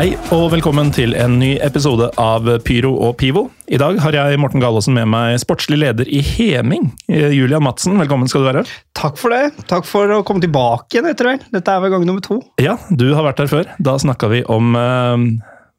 [0.00, 3.42] Hei og velkommen til en ny episode av Pyro og Pivo.
[3.68, 6.86] I dag har jeg Morten Galaasen med meg, sportslig leder i Heming.
[7.04, 8.62] Eh, Julian Madsen, velkommen skal du være.
[8.96, 9.50] Takk for det.
[9.68, 11.44] Takk for å komme tilbake igjen etter hvert.
[11.52, 12.38] Dette er vel gang nummer to.
[12.64, 13.68] Ja, du har vært her før.
[13.76, 15.20] Da snakka vi om uh,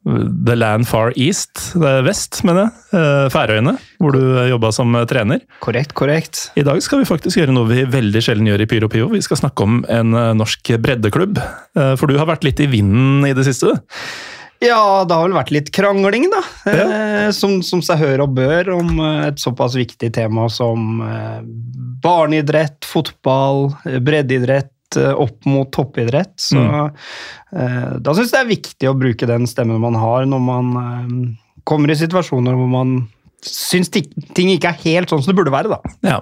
[0.02, 2.72] The Land Far East, det er vest, mener jeg.
[2.96, 4.20] Uh, Færøyene, hvor du
[4.50, 5.44] jobba som trener.
[5.62, 6.42] Korrekt, korrekt.
[6.58, 9.08] I dag skal vi faktisk gjøre noe vi veldig sjelden gjør i Pyro Pio.
[9.14, 11.38] Vi skal snakke om en uh, norsk breddeklubb.
[11.72, 13.70] For du har vært litt i vinden i det siste?
[14.62, 16.42] Ja, det har vel vært litt krangling, da.
[16.70, 16.84] Ja.
[16.86, 21.40] Eh, som, som, seg hør og bør, om eh, et såpass viktig tema som eh,
[22.02, 26.34] barneidrett, fotball, breddeidrett opp mot toppidrett.
[26.40, 28.00] Så mm.
[28.02, 30.70] da syns jeg det er viktig å bruke den stemmen man har når man
[31.68, 32.94] kommer i situasjoner hvor man
[33.42, 35.94] syns ting ikke er helt sånn som det burde være, da.
[36.06, 36.20] Ja.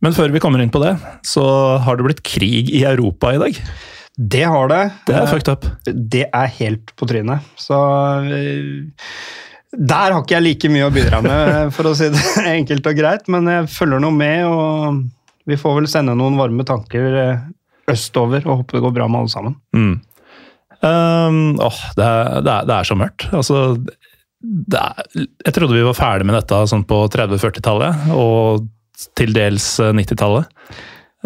[0.00, 0.94] Men før vi kommer inn på det,
[1.28, 1.44] så
[1.84, 3.60] har det blitt krig i Europa i dag.
[4.20, 4.80] Det har det.
[5.08, 5.68] Det er fucked up.
[5.86, 7.46] Det er helt på trynet.
[7.60, 7.76] Så
[8.28, 8.98] eh,
[9.70, 13.00] der har ikke jeg like mye å bidra med, for å si det enkelt og
[13.00, 13.28] greit.
[13.32, 17.48] Men jeg følger noe med, og vi får vel sende noen varme tanker eh,
[17.92, 19.56] østover og håpe det går bra med alle sammen.
[19.76, 19.96] Mm.
[20.80, 23.26] Um, åh, det er, det, er, det er, så mørkt.
[23.36, 23.64] Altså,
[24.80, 25.02] er,
[25.44, 28.64] jeg trodde vi var ferdig med dette sånn på 30-40-tallet, og
[29.18, 30.48] til dels 90-tallet.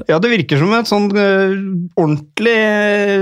[0.01, 1.55] Eh, ja, det virker som et sånn uh,
[1.95, 2.59] ordentlig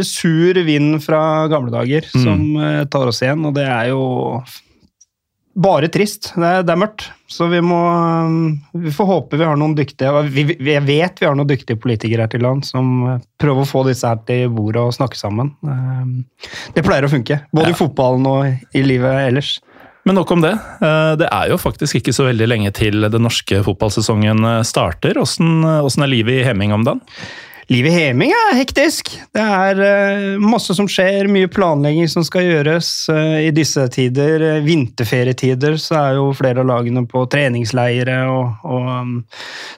[0.08, 2.22] sur vind fra gamle dager mm.
[2.24, 2.44] som
[2.92, 4.04] tar oss igjen, og det er jo
[5.54, 6.30] bare trist.
[6.36, 7.08] Det er, det er mørkt.
[7.32, 8.36] Så vi må um,
[8.84, 11.80] Vi får håpe vi har noen dyktige vi, vi, Jeg vet vi har noen dyktige
[11.80, 12.90] politikere her til land som
[13.40, 15.54] prøver å få disse her til bordet og snakke sammen.
[15.64, 17.42] Uh, det pleier å funke.
[17.52, 17.76] Både ja.
[17.76, 19.56] i fotballen og i livet ellers.
[20.04, 20.52] Men nok om det.
[20.82, 25.20] Eh, det er jo faktisk ikke så veldig lenge til den norske fotballsesongen eh, starter.
[25.22, 27.02] Åssen er livet i Heming om dagen?
[27.70, 29.12] Livet i Heming er hektisk.
[29.34, 32.90] Det er eh, masse som skjer, mye planlegging som skal gjøres.
[33.12, 39.14] I disse tider, vinterferietider, så er jo flere av lagene på treningsleire og, og um,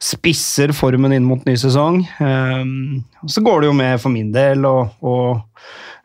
[0.02, 2.02] spisser formen inn mot ny sesong.
[3.26, 4.64] Så går det jo med for min del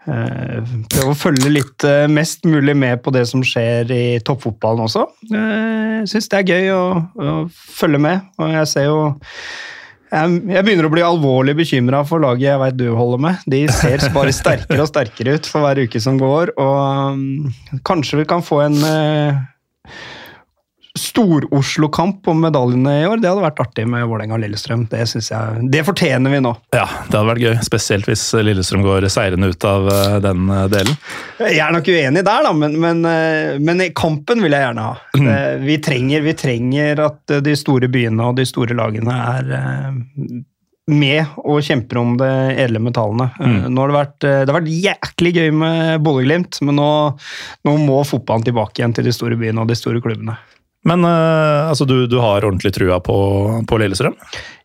[0.10, 4.86] Eh, prøve å følge litt eh, mest mulig med på det som skjer i toppfotballen
[4.86, 5.06] også.
[5.28, 6.86] Eh, jeg syns det er gøy å,
[7.20, 9.02] å, følge med, og jeg ser jo
[10.10, 13.44] jeg, begynner å bli alvorlig bekymra for laget jeg veit du holder med.
[13.50, 16.80] De ser bare sterkere og sterkere ut for hver uke som går, og
[17.14, 19.44] um, kanskje vi kan få en uh,
[21.00, 24.86] Stor-Oslo-kamp om medaljene i år, det hadde vært artig med Vålerenga og Lillestrøm.
[24.92, 26.52] Det, jeg, det fortjener vi nå.
[26.76, 27.56] Ja, det hadde vært gøy.
[27.66, 31.00] Spesielt hvis Lillestrøm går seirende ut av eh, den eh, delen.
[31.40, 34.94] Jeg er nok uenig der, da, men, men, eh, men kampen vil jeg gjerne ha.
[35.16, 35.32] Mm.
[35.66, 39.52] Vi, trenger, vi trenger at de store byene og de store lagene er
[40.90, 42.32] med og kjemper om det
[42.64, 43.30] edle metallene.
[43.38, 43.58] Mm.
[43.70, 46.92] Nå har det, vært, det har vært jæklig gøy med Bodø-Glimt, men nå,
[47.68, 50.40] nå, må fotballen tilbake igjen til de store byene og de store klubbene.
[50.88, 53.18] Men uh, altså, du, du, har ordentlig trua på,
[53.68, 54.16] på Lillestrøm?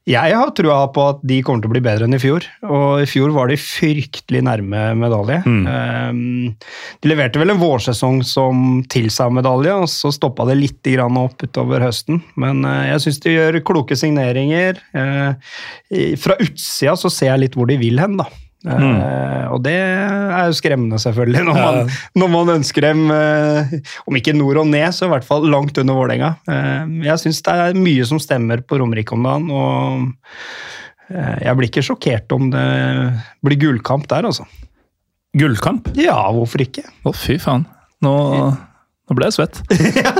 [0.05, 2.45] Jeg har trua på at de kommer til å bli bedre enn i fjor.
[2.69, 5.39] Og i fjor var de fryktelig nærme medalje.
[5.49, 5.63] Mm.
[5.65, 11.47] Um, de leverte vel en vårsesong som tilsa medalje, og så stoppa det litt opp
[11.49, 12.21] utover høsten.
[12.37, 14.77] Men uh, jeg syns de gjør kloke signeringer.
[14.93, 15.33] Uh,
[16.21, 18.29] fra utsida så ser jeg litt hvor de vil hen, da.
[18.65, 18.97] Mm.
[18.97, 23.75] Uh, og det er jo skremmende, selvfølgelig, når man, når man ønsker dem, uh,
[24.09, 26.33] om ikke nord og ned, så i hvert fall langt under Vålerenga.
[26.49, 31.69] Uh, jeg syns det er mye som stemmer på Romerike om dagen, og jeg blir
[31.69, 32.65] ikke sjokkert om det
[33.45, 34.47] blir gullkamp der, altså.
[35.37, 35.91] Gullkamp?
[36.01, 36.87] Ja, hvorfor ikke?
[37.05, 37.67] Å, fy faen.
[38.05, 38.15] Nå,
[38.49, 39.61] nå ble jeg svett.
[40.01, 40.15] ja.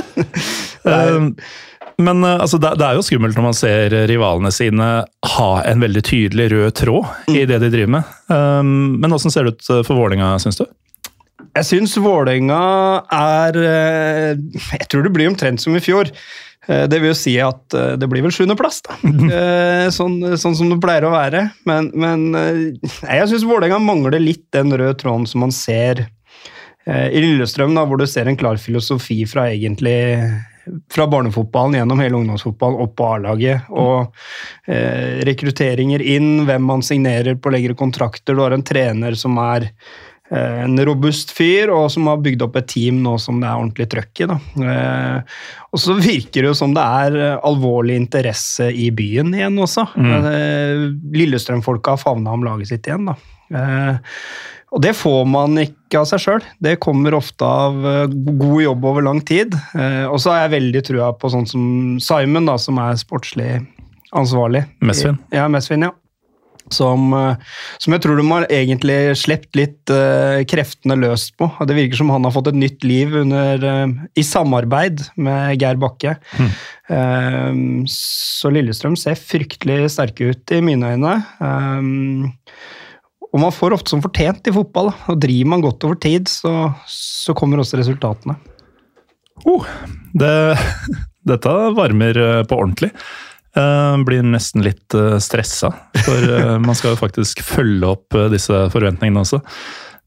[1.97, 4.89] Men eh, altså, det, er jo skummelt når man ser rivalene sine
[5.35, 7.35] ha en veldig tydelig rød tråd mm.
[7.37, 8.15] i det de driver med.
[8.31, 10.65] Um, men åssen ser det ut for Vålinga, syns du?
[11.55, 12.57] Jeg syns Vålerenga
[13.15, 14.31] er eh,
[14.73, 16.09] Jeg tror det blir omtrent som i fjor.
[16.67, 18.97] Eh, det vil jo si at det blir vel sjuendeplass, da.
[19.97, 21.45] Sånn, sånn, som det pleier å være.
[21.69, 26.07] Men, men jeg syns Vålerenga mangler litt den røde tråden som man ser
[26.85, 29.95] i Lillestrøm, da, hvor du ser en klar filosofi fra egentlig
[30.91, 33.69] fra barnefotballen gjennom hele ungdomsfotballen opp på A-laget.
[33.73, 34.07] Og
[34.67, 38.35] eh, rekrutteringer inn, hvem man signerer på lengre kontrakter.
[38.35, 42.57] Du har en trener som er eh, en robust fyr, og som har bygd opp
[42.61, 44.29] et team nå som det er ordentlig trøkk i.
[44.71, 45.37] Eh,
[45.71, 49.87] og så virker det jo som det er eh, alvorlig interesse i byen igjen også.
[49.95, 50.11] Mm.
[50.33, 50.89] Eh,
[51.21, 53.13] Lillestrøm-folka har favna om laget sitt igjen.
[53.13, 53.19] da.
[54.75, 56.47] Og det får man ikke av seg sjøl.
[56.59, 59.55] Det kommer ofte av eh, god jobb over lang tid.
[59.71, 61.67] Eh, og så har jeg veldig trua på sånn som
[62.03, 63.53] Simon, da, som er sportslig
[64.15, 64.65] ansvarlig.
[64.83, 65.21] Mesvin.
[65.31, 65.95] Ja, Mesvin, ja.
[66.73, 71.47] Som, eh, som, jeg tror de har egentlig sluppet litt uh, kreftene løst på.
[71.69, 75.79] Det virker som han har fått et nytt liv under, uh, i samarbeid med Geir
[75.79, 76.17] Bakke.
[76.35, 76.55] Mm.
[76.89, 81.19] Uh, så Lillestrøm ser fryktelig sterke ut i mine øyne.
[81.39, 82.33] Um,
[83.35, 84.93] og man får ofte som fortjent i fotball.
[85.11, 88.37] og Driver man godt over tid, så, så kommer også resultatene.
[89.43, 89.65] Oh,
[90.15, 90.31] det,
[91.29, 92.93] dette varmer på ordentlig.
[93.55, 95.69] Uh, blir nesten litt uh, stressa,
[96.03, 99.39] for uh, man skal jo faktisk følge opp disse forventningene også.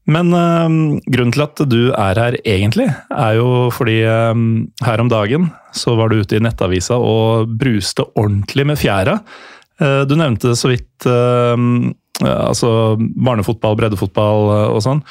[0.09, 5.93] Men grunnen til at du er her egentlig, er jo fordi her om dagen så
[5.99, 9.19] var du ute i Nettavisa og bruste ordentlig med fjæra.
[10.09, 11.05] du nevnte så vidt
[12.25, 15.03] altså barnefotball, breddefotball og sånn.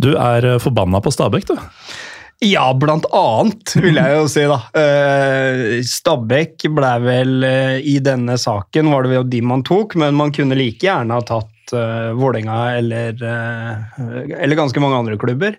[0.00, 1.56] Du er forbanna på Stabæk, du?
[2.40, 4.60] Ja, blant annet, vil jeg jo si, da.
[4.72, 7.34] Uh, Stabæk ble vel
[7.84, 11.26] I denne saken var det jo de man tok, men man kunne like gjerne ha
[11.26, 13.20] tatt Vålerenga eller,
[14.34, 15.54] eller ganske mange andre klubber.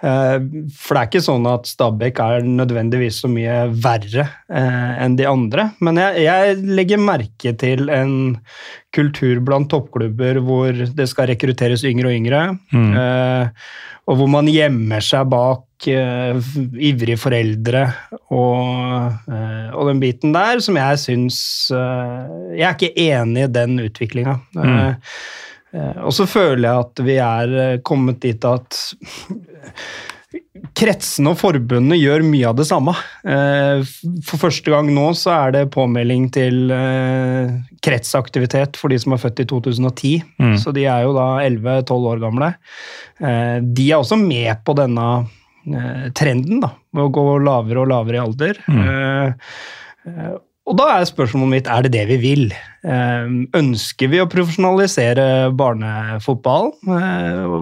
[0.00, 5.70] For det er ikke sånn at Stabæk er nødvendigvis så mye verre enn de andre.
[5.84, 8.14] Men jeg, jeg, legger merke til en
[8.96, 12.44] kultur blant toppklubber hvor det skal rekrutteres yngre og yngre.
[12.72, 12.94] Mm.
[14.08, 17.86] og hvor man gjemmer seg bak ivrige foreldre
[18.28, 21.38] og, og, den biten der, som jeg syns
[21.72, 24.36] Jeg er ikke enig i den utviklinga.
[24.56, 24.98] Mm.
[25.72, 28.78] Og så føler jeg at vi er kommet dit at
[30.76, 32.94] kretsene og forbundene gjør mye av det samme.
[33.22, 36.70] For første gang nå så er det påmelding til
[37.86, 40.12] kretsaktivitet for de som er født i 2010.
[40.42, 40.56] Mm.
[40.62, 42.52] Så de er jo da 11-12 år gamle.
[43.20, 45.08] De er også med på denne
[45.66, 48.60] Eh, trenden, da, med å gå lavere og lavere i alder.
[48.64, 50.38] Mm.
[50.70, 52.50] Eh, eh, og da er spørsmålet mitt er det det vi vil.
[52.80, 56.70] Ønsker vi å profesjonalisere barnefotball?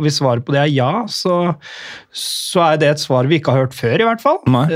[0.04, 1.56] Hvis svaret på det er ja, så,
[2.14, 4.38] så, er det et svar vi ikke har hørt før, i hvert fall.
[4.46, 4.68] Nei.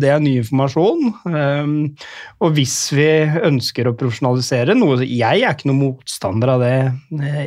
[0.00, 1.12] Det er ny informasjon.
[2.40, 3.10] Og hvis vi
[3.50, 6.74] ønsker å profesjonalisere, noe jeg er ikke noen motstander av det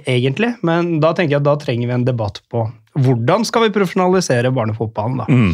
[0.06, 3.74] egentlig, men da tenker jeg at da trenger vi en debatt på hvordan skal vi
[3.74, 5.26] profesjonalisere barnefotballen, da?
[5.26, 5.54] Mm.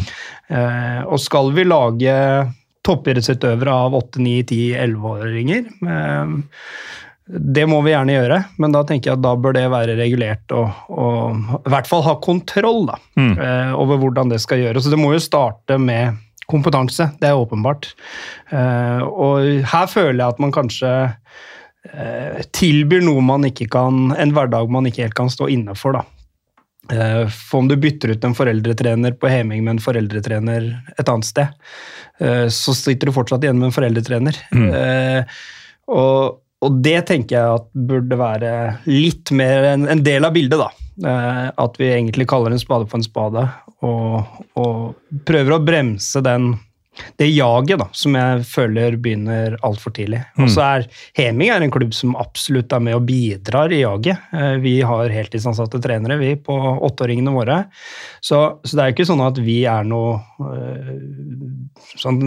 [0.52, 2.16] Eh, og skal vi lage
[2.86, 5.70] toppidrettsutøvere av 8, 9, 10, 11-åringer?
[5.84, 6.34] Eh,
[7.30, 10.54] det må vi gjerne gjøre, men da tenker jeg at da bør det være regulert
[10.56, 13.32] og, og i hvert fall ha kontroll da, mm.
[13.36, 14.86] eh, over hvordan det skal gjøres.
[14.86, 16.18] Så det må jo starte med
[16.50, 17.92] kompetanse, det er åpenbart.
[18.50, 24.34] Eh, og her føler jeg at man kanskje eh, tilbyr noe man ikke kan, en
[24.34, 26.00] hverdag man ikke helt kan stå inne for.
[26.00, 26.19] da.
[26.92, 31.28] Eh, for om du bytter ut en foreldretrener på Heming med en foreldretrener et annet
[31.28, 31.56] sted,
[32.20, 34.38] eh, så sitter du fortsatt igjen med en foreldretrener.
[34.54, 34.70] Mm.
[34.74, 35.40] Eh,
[35.90, 38.54] og, og, det tenker jeg at burde være
[38.90, 40.70] litt mer en, en del av bildet, da.
[41.00, 43.46] At vi egentlig kaller en spade for en spade,
[43.86, 46.50] og, og prøver å bremse den
[47.20, 50.22] det jaget da, som jeg føler begynner altfor tidlig.
[50.36, 50.44] Mm.
[50.44, 50.86] Og så er
[51.18, 54.30] Heming er en klubb som absolutt er med og bidrar i jaget.
[54.36, 56.56] Eh, vi har heltidsansatte trenere vi på
[56.88, 57.62] åtteåringene våre.
[58.20, 60.92] Så, så, det er jo ikke sånn at vi er noe øh,
[62.00, 62.20] sånn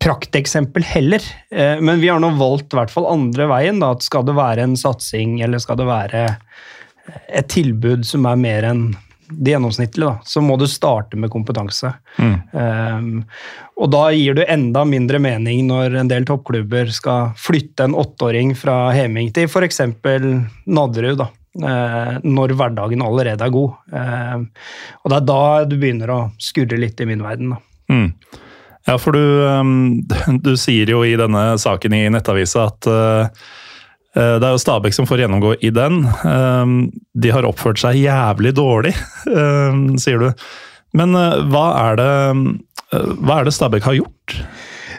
[0.00, 1.24] prakteksempel heller.
[1.50, 3.80] Eh, men vi har nå valgt i hvert fall andre veien.
[3.82, 6.28] Da, at skal det være en satsing, eller skal det være
[7.30, 8.86] et tilbud som er mer enn
[9.28, 11.92] det gjennomsnittlige, da, så må du starte med kompetanse.
[12.18, 12.34] Mm.
[12.52, 13.08] Um,
[13.76, 18.54] og da gir du enda mindre mening når en del toppklubber skal flytte en åtteåring
[18.58, 19.82] fra Heming til f.eks.
[20.66, 21.28] Nadderud, da,
[21.62, 23.76] uh, når hverdagen allerede er god.
[23.92, 24.46] Uh,
[25.02, 27.56] og det er da du begynner å skurre litt i min verden.
[27.56, 27.62] Da.
[27.92, 28.10] Mm.
[28.86, 30.02] Ja, for du, um,
[30.46, 33.46] du, sier jo i denne saken i Nettavisa at uh,
[34.16, 36.04] det er jo Stabæk som får gjennomgå i den.
[36.08, 36.70] Eh,
[37.20, 38.94] de har oppført seg jævlig dårlig,
[39.28, 40.46] eh, sier du.
[40.96, 41.12] Men
[41.52, 42.12] hva er det,
[43.20, 44.38] hva er det Stabæk har gjort?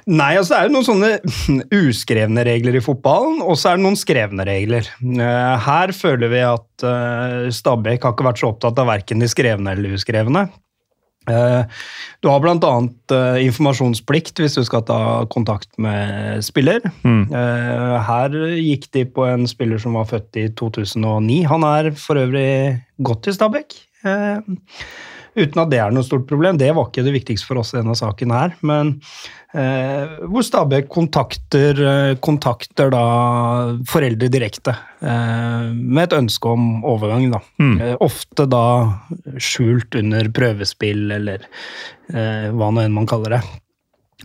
[0.07, 1.09] Nei, altså Det er jo noen sånne
[1.89, 4.87] uskrevne regler i fotballen, og så er det noen skrevne regler.
[5.01, 6.85] Her føler vi at
[7.57, 10.45] Stabæk har ikke vært så opptatt av verken de skrevne eller uskrevne.
[11.27, 11.81] Eh,
[12.23, 12.71] du har bl.a.
[13.17, 14.99] Eh, informasjonsplikt hvis du skal ta
[15.33, 16.85] kontakt med spiller.
[17.03, 17.27] Mm.
[17.31, 21.43] Eh, her gikk de på en spiller som var født i 2009.
[21.51, 22.49] Han er for øvrig
[23.03, 23.77] godt i Stabæk.
[25.37, 26.57] Uten at det er noe stort problem.
[26.57, 28.55] Det var ikke det viktigste for oss i denne saken her.
[28.65, 28.95] Men
[29.53, 33.03] eh, hvor Stabæk kontakter, eh, kontakter da
[33.89, 37.29] foreldre direkte eh, med et ønske om overgang.
[37.35, 37.43] Da.
[37.61, 37.77] Mm.
[37.77, 38.65] Eh, ofte da
[39.37, 41.45] skjult under prøvespill eller
[42.09, 43.43] eh, hva nå enn man kaller det.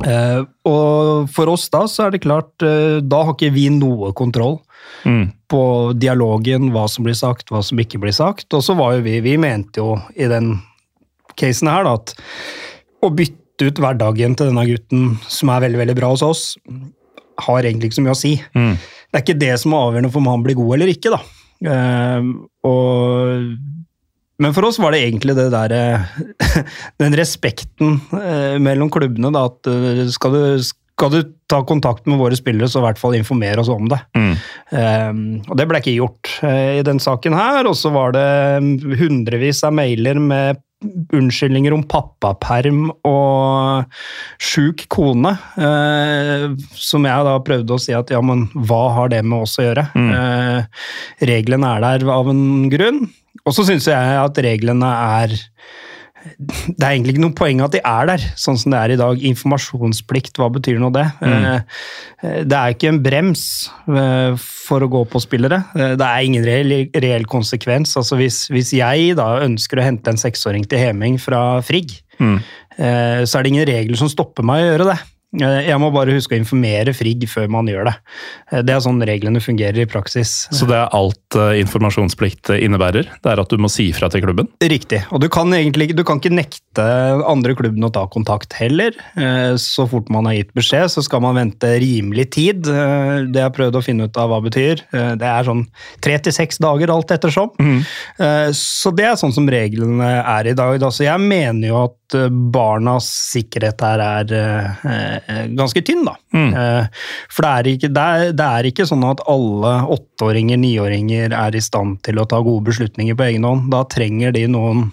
[0.09, 4.15] Eh, og for oss da, så er det klart eh, Da har ikke vi noe
[4.17, 4.63] kontroll
[5.07, 5.33] Mm.
[5.51, 5.61] på
[5.99, 8.53] dialogen, hva som blir sagt, hva som ikke blir sagt.
[8.55, 10.57] Og så var jo vi Vi mente jo i den
[11.41, 12.15] casen her da, at
[13.03, 16.45] å bytte ut hverdagen til denne gutten, som er veldig, veldig bra hos oss,
[17.43, 18.33] har egentlig ikke så mye å si.
[18.57, 18.75] Mm.
[19.13, 21.23] Det er ikke det som er avgjørende for om han blir god eller ikke, da.
[21.63, 22.31] Uh,
[22.67, 23.51] og,
[24.43, 26.15] men for oss var det egentlig det der eh,
[27.03, 31.21] Den respekten uh, mellom klubbene, da, at uh, skal du, skal du
[31.53, 34.01] ta kontakt med våre spillere, så i hvert fall informere oss om det.
[34.17, 34.33] Mm.
[34.73, 35.09] Eh,
[35.45, 38.25] og det ble ikke gjort i den saken her, og så var det
[38.97, 40.63] hundrevis av mailer med
[41.15, 43.87] unnskyldninger om pappaperm og
[44.43, 49.23] sjuk kone, eh, som jeg da prøvde å si at ja, men hva har det
[49.25, 49.89] med oss å gjøre?
[49.97, 50.11] Mm.
[50.19, 50.87] Eh,
[51.33, 53.05] reglene er der av en grunn,
[53.43, 55.39] og så syns jeg at reglene er
[56.39, 58.99] det er egentlig ikke noe poeng at de er der, sånn som det er i
[59.01, 59.23] dag.
[59.33, 61.07] Informasjonsplikt, hva betyr nå det?
[61.21, 61.47] Mm.
[62.23, 63.43] Eh, Det er ikke en brems
[63.91, 65.63] eh, for å gå på spillere.
[65.75, 67.97] Eh, Det er ingen reell, reell konsekvens.
[67.99, 72.37] Altså hvis, hvis jeg da ønsker å hente en seksåring til Heming fra Frigg, Mm.
[72.79, 74.99] eh, så er det ingen regler som stopper meg å gjøre det.
[75.41, 77.95] Eh, Jeg må bare huske å informere Frigg før man gjør det.
[78.53, 80.49] Eh, Det er sånn reglene fungerer i praksis.
[80.53, 83.09] Så det er alt eh, informasjonsplikt innebærer?
[83.23, 84.51] Det er at du må si fra til klubben?
[84.61, 85.03] Riktig.
[85.13, 86.85] Og du kan egentlig du kan ikke nekte
[87.29, 88.95] andre klubben å ta kontakt heller.
[89.61, 92.63] Så fort man har gitt beskjed, så skal man vente rimelig tid.
[92.65, 94.83] Det Det har jeg prøvd å finne ut av hva det betyr.
[95.19, 95.67] Det er sånn
[96.01, 97.51] tre til seks dager, alt ettersom.
[97.61, 97.83] Mm.
[98.57, 100.81] Så det er sånn som reglene er i dag.
[100.93, 106.17] Så jeg mener jo at eh, barnas sikkerhet her er eh, eh, ganske tynn, da.
[106.35, 106.51] Mm.
[106.55, 111.37] Eh, For det er, ikke, det, er, det er ikke sånn at alle åtteåringer, niåringer
[111.37, 113.71] er i stand til å ta gode beslutninger på egen hånd.
[113.73, 114.91] Da trenger de noen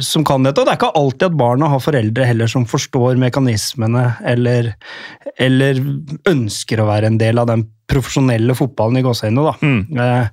[0.00, 0.60] som kan dette.
[0.60, 4.72] Og det er ikke alltid at barna har foreldre heller som forstår mekanismene eller,
[5.42, 5.80] eller
[6.30, 9.44] ønsker å være en del av den profesjonelle fotballen i gåseøynene.
[9.46, 9.54] da.
[9.62, 10.02] Mm.
[10.02, 10.26] Eh,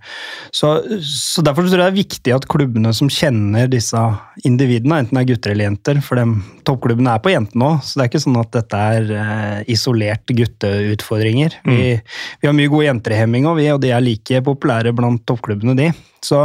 [0.56, 0.72] Så,
[1.06, 4.00] så Derfor tror jeg det er viktig at klubbene som kjenner disse
[4.48, 8.00] individene, enten det er gutter eller jenter, for dem, toppklubbene er på jentene òg, så
[8.00, 11.60] det er ikke sånn at dette er eh, isolert gutteutfordringer.
[11.70, 11.94] Vi,
[12.42, 15.26] vi har mye gode jenter i Hemming, og, vi, og de er like populære blant
[15.30, 15.92] toppklubbene, de.
[16.26, 16.42] Så,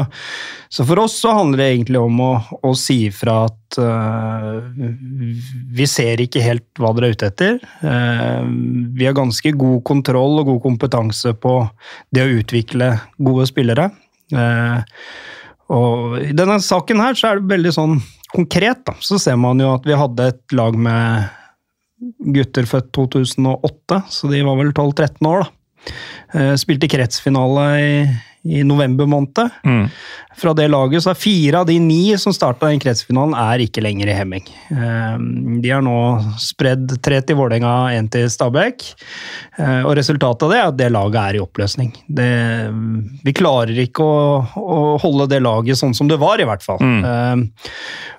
[0.71, 4.89] så for oss så handler det egentlig om å, å si ifra at eh,
[5.75, 7.61] vi ser ikke helt hva dere er ute etter.
[7.85, 8.43] Eh,
[8.97, 11.55] vi har ganske god kontroll og god kompetanse på
[12.15, 13.89] det å utvikle gode spillere.
[14.35, 14.99] Eh,
[15.75, 17.97] og I denne saken her så er det veldig sånn
[18.35, 18.85] konkret.
[18.87, 21.31] da, Så ser man jo at vi hadde et lag med
[22.35, 25.45] gutter født 2008, så de var vel 12-13 år.
[25.45, 26.57] da.
[26.59, 27.93] Spilte kretsfinale i,
[28.45, 29.51] i november måned.
[29.65, 29.87] Mm.
[30.37, 33.81] Fra det laget så er fire av de ni som starta den kretsfinalen, er ikke
[33.85, 34.45] lenger i Hemming.
[34.75, 35.17] Eh,
[35.63, 35.95] De har nå
[36.43, 38.85] spredd tre til Vålerenga, én til Stabæk.
[39.59, 41.93] Eh, Og resultatet av det er at det laget er i oppløsning.
[42.09, 42.29] Det,
[43.25, 46.83] vi klarer ikke å, å holde det laget sånn som det var, i hvert fall.
[46.83, 47.05] Mm.
[47.05, 47.71] Eh,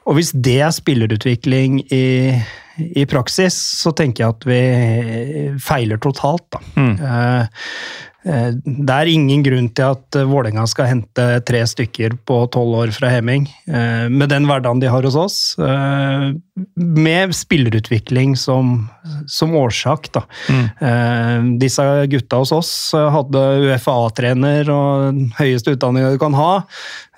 [0.07, 2.05] Og hvis det er spillerutvikling i,
[2.95, 4.59] i praksis, så tenker jeg at vi
[5.65, 6.59] feiler totalt, da.
[6.77, 6.97] Mm.
[8.25, 12.79] Eh, Det er ingen grunn til at eh, Vålerenga skal hente tre stykker på tolv
[12.81, 15.37] år fra Heming, eh, med den hverdagen de har hos oss,
[16.75, 18.89] med spillerutvikling som,
[19.29, 20.07] som årsak.
[20.15, 20.23] Da.
[20.49, 21.49] Mm.
[21.59, 26.51] Disse gutta hos oss hadde UFA-trener og den høyeste utdanninga du kan ha.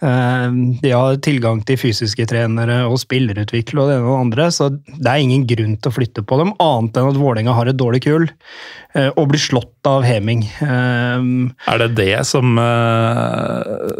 [0.01, 0.47] Eh,
[0.81, 4.69] De har tilgang til fysiske trenere og spillerutvikler og det ene og det andre, så
[4.71, 7.79] det er ingen grunn til å flytte på dem, annet enn at Vålerenga har et
[7.79, 10.45] dårlig kull eh, og blir slått av Heming.
[10.61, 11.27] Eh,
[11.73, 12.57] Er det det som,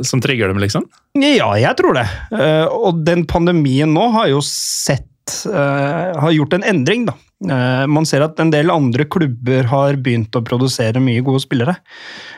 [0.05, 0.85] som trigger dem, liksom?
[1.17, 2.05] Ja, jeg tror det.
[2.77, 5.07] Og den pandemien nå har jo sett
[5.49, 7.15] Har gjort en endring, da.
[7.89, 11.75] Man ser at en del andre klubber har begynt å produsere mye gode spillere.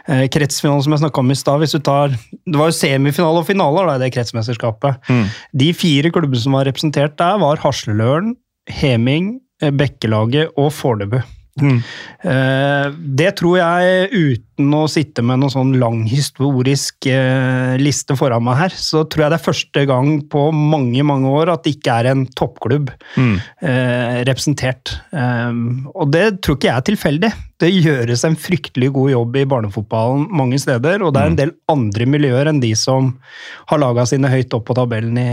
[0.09, 3.43] Eh, Kretsfinalen som jeg snakka om i stad, hvis du tar Det var jo semifinale
[3.43, 5.09] og finaler da, i det kretsmesterskapet.
[5.09, 5.25] Mm.
[5.61, 8.33] De fire klubbene som var representert der, var Hasleløren,
[8.69, 11.19] Heming, eh, Bekkelaget og Fornebu.
[11.61, 11.79] Mm.
[12.23, 18.43] Eh, Det tror jeg, uten å sitte med noen sånn lang historisk eh, liste foran
[18.43, 21.77] meg her, så tror jeg det er første gang på mange, mange år at det
[21.77, 23.37] ikke er en toppklubb Mm.
[23.63, 24.95] eh, representert.
[25.13, 25.53] Eh,
[25.95, 27.31] og det tror ikke jeg er tilfeldig.
[27.59, 31.51] Det gjøres en fryktelig god jobb i barnefotballen mange steder, og det er en del
[31.69, 33.13] andre miljøer enn de som
[33.67, 35.29] har laga sine høyt opp på tabellen i,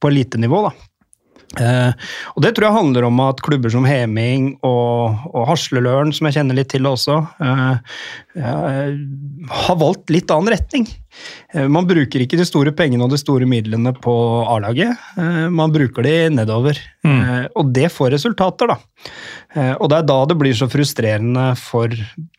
[0.00, 0.62] på elitenivå.
[0.68, 0.72] da.
[1.56, 1.92] Eh,
[2.36, 6.36] og Det tror jeg handler om at klubber som Heming og, og Hasleløren, som jeg
[6.36, 8.02] kjenner litt til også, eh,
[8.36, 8.98] eh,
[9.64, 10.88] har valgt litt annen retning.
[11.72, 14.12] Man bruker ikke de store pengene og de store midlene på
[14.52, 15.00] A-laget,
[15.50, 16.78] man bruker de nedover.
[17.02, 17.16] Mm.
[17.16, 18.76] Eh, og det får resultater, da.
[19.80, 21.90] og det er da det blir så frustrerende for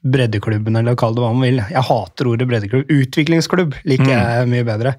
[0.05, 1.59] breddeklubben, eller kall det hva man vil.
[1.65, 2.93] Jeg hater ordet breddeklubb.
[3.01, 4.15] Utviklingsklubb liker mm.
[4.15, 4.95] jeg mye bedre.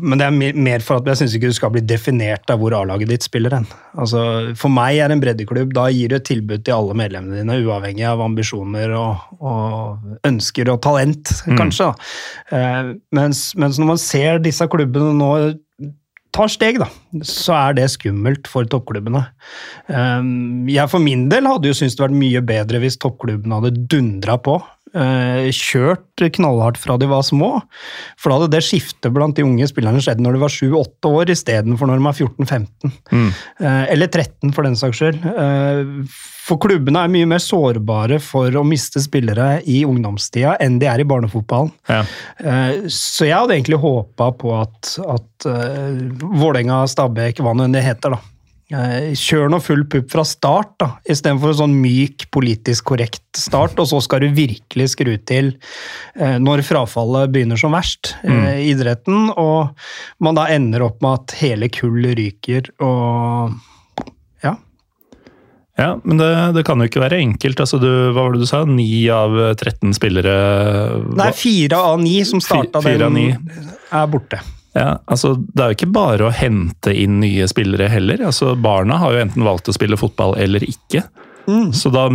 [0.00, 2.74] Men det er mer for at jeg syns ikke du skal bli definert av hvor
[2.76, 3.66] A-laget ditt spiller hen.
[4.00, 4.22] Altså,
[4.58, 8.06] for meg er en breddeklubb Da gir du et tilbud til alle medlemmene dine, uavhengig
[8.08, 11.58] av ambisjoner og, og ønsker og talent, mm.
[11.60, 11.90] kanskje.
[12.54, 15.30] Eh, mens, mens, når man ser disse klubbene nå
[16.34, 16.88] tar steg, da,
[17.22, 19.22] så er det skummelt for toppklubbene.
[19.86, 20.30] Eh,
[20.74, 24.40] jeg for min del hadde jo syntes det vært mye bedre hvis toppklubbene hadde dundra
[24.42, 24.58] på
[24.94, 27.50] kjørt knallhardt fra de var små.
[28.20, 31.32] For da hadde det skiftet blant de unge spillerne skjedd når de var 7-8 år,
[31.34, 32.94] istedenfor når de er 14-15.
[33.10, 33.32] Mm.
[33.64, 35.26] Eh, eller 13, for den saks skyld.
[35.32, 40.90] Eh, for klubbene er mye mer sårbare for å miste spillere i ungdomstida enn de
[40.90, 41.72] er i barnefotballen.
[41.88, 42.02] Ja.
[42.92, 45.48] Så jeg hadde egentlig håpa på at, at
[46.20, 48.33] Vålerenga, Stabæk, hva nå enn det heter, da Eh,
[48.72, 53.90] kjør nå full pupp fra start, da, istedenfor en sånn myk, politisk korrekt start, og
[53.90, 55.52] så skal du virkelig skru til
[56.16, 58.48] eh, når frafallet begynner som verst i mm.
[58.72, 59.76] idretten, og
[60.24, 63.52] man da ender opp med at hele kull ryker og
[64.44, 64.56] ja.
[65.76, 67.60] Ja, men det, det, kan jo ikke være enkelt.
[67.60, 68.64] Altså, du, hva var det du sa?
[68.64, 70.34] Ni av 13 spillere
[71.18, 73.18] Nei, fire av ni som starta den,
[73.90, 74.40] er borte.
[74.74, 78.24] Ja, altså Det er jo ikke bare å hente inn nye spillere heller.
[78.26, 81.04] altså Barna har jo enten valgt å spille fotball eller ikke.
[81.46, 81.70] Mm.
[81.76, 82.08] Så da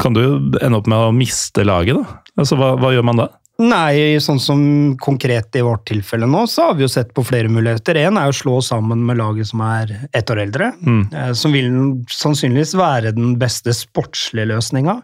[0.00, 0.32] kan du jo
[0.62, 2.22] ende opp med å miste laget, da.
[2.38, 3.28] Altså Hva, hva gjør man da?
[3.58, 4.60] Nei, sånn som
[5.02, 7.98] konkret i vårt tilfelle nå, så har vi jo sett på flere muligheter.
[7.98, 10.68] Én er å slå sammen med laget som er ett år eldre.
[10.78, 11.00] Mm.
[11.10, 11.66] Eh, som vil
[12.14, 15.00] sannsynligvis være den beste sportslige løsninga.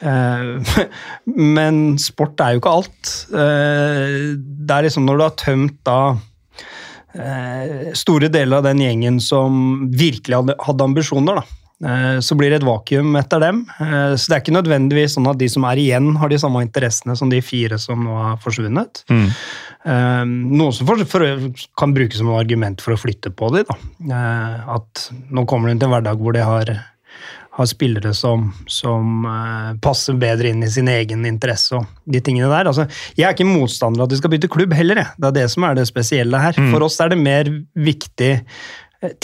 [0.00, 0.72] Eh,
[1.58, 3.14] men sport er jo ikke alt.
[3.28, 6.02] Eh, det er liksom når du har tømt da
[7.92, 11.61] store deler av den gjengen som virkelig hadde, ambisjoner, da
[12.22, 13.64] så blir det et vakuum etter dem.
[13.82, 16.62] Eh, så det er ikke nødvendigvis sånn at de som er igjen, har de samme
[16.62, 19.02] interessene som de fire som nå har forsvunnet.
[19.10, 19.26] Mm.
[19.90, 20.22] Eh,
[20.60, 21.26] noe som for, for,
[21.78, 23.76] kan brukes som argument for å flytte på dem.
[24.12, 26.70] At nå kommer de til en hverdag hvor de har,
[27.58, 29.26] har spillere som, som
[29.82, 32.70] passer bedre inn i sin egen interesse og de tingene der.
[32.70, 32.86] Altså,
[33.18, 35.18] jeg er ikke motstander av at de skal bytte klubb heller, jeg.
[35.18, 36.54] Det er det som er det spesielle her.
[36.54, 36.70] Mm.
[36.76, 37.50] For oss er det mer
[37.90, 38.36] viktig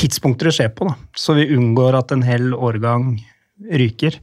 [0.00, 3.12] tidspunkter det skjer på, da, så vi unngår at en hel årgang
[3.58, 4.14] ryker.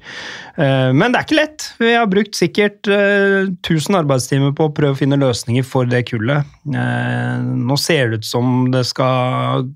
[0.55, 1.67] Eh, men det er ikke lett.
[1.81, 6.05] Vi har brukt sikkert 1000 eh, arbeidstimer på å prøve å finne løsninger for det
[6.09, 6.47] kullet.
[6.71, 9.71] Eh, nå ser det ut som det skal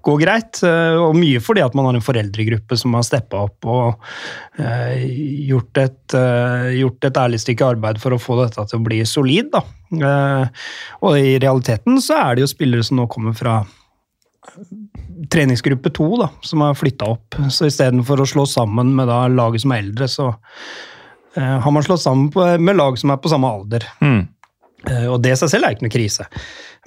[0.00, 4.06] gå greit, og mye fordi at man har en foreldregruppe som har steppa opp og
[4.56, 6.14] gjort et,
[6.72, 9.52] gjort et, ærlig stykke arbeid for å få dette til å bli solid.
[9.52, 9.60] Da.
[11.04, 13.58] Og i realiteten så er det jo spillere som nå kommer fra
[15.30, 17.38] treningsgruppe to da, som har flytta opp.
[17.52, 21.84] Så istedenfor å slå sammen med da laget som er eldre, så uh, har man
[21.86, 23.86] slått sammen på, med lag som er på samme alder.
[24.00, 24.22] Mm.
[24.88, 26.26] Uh, og det i seg selv er ikke noe krise,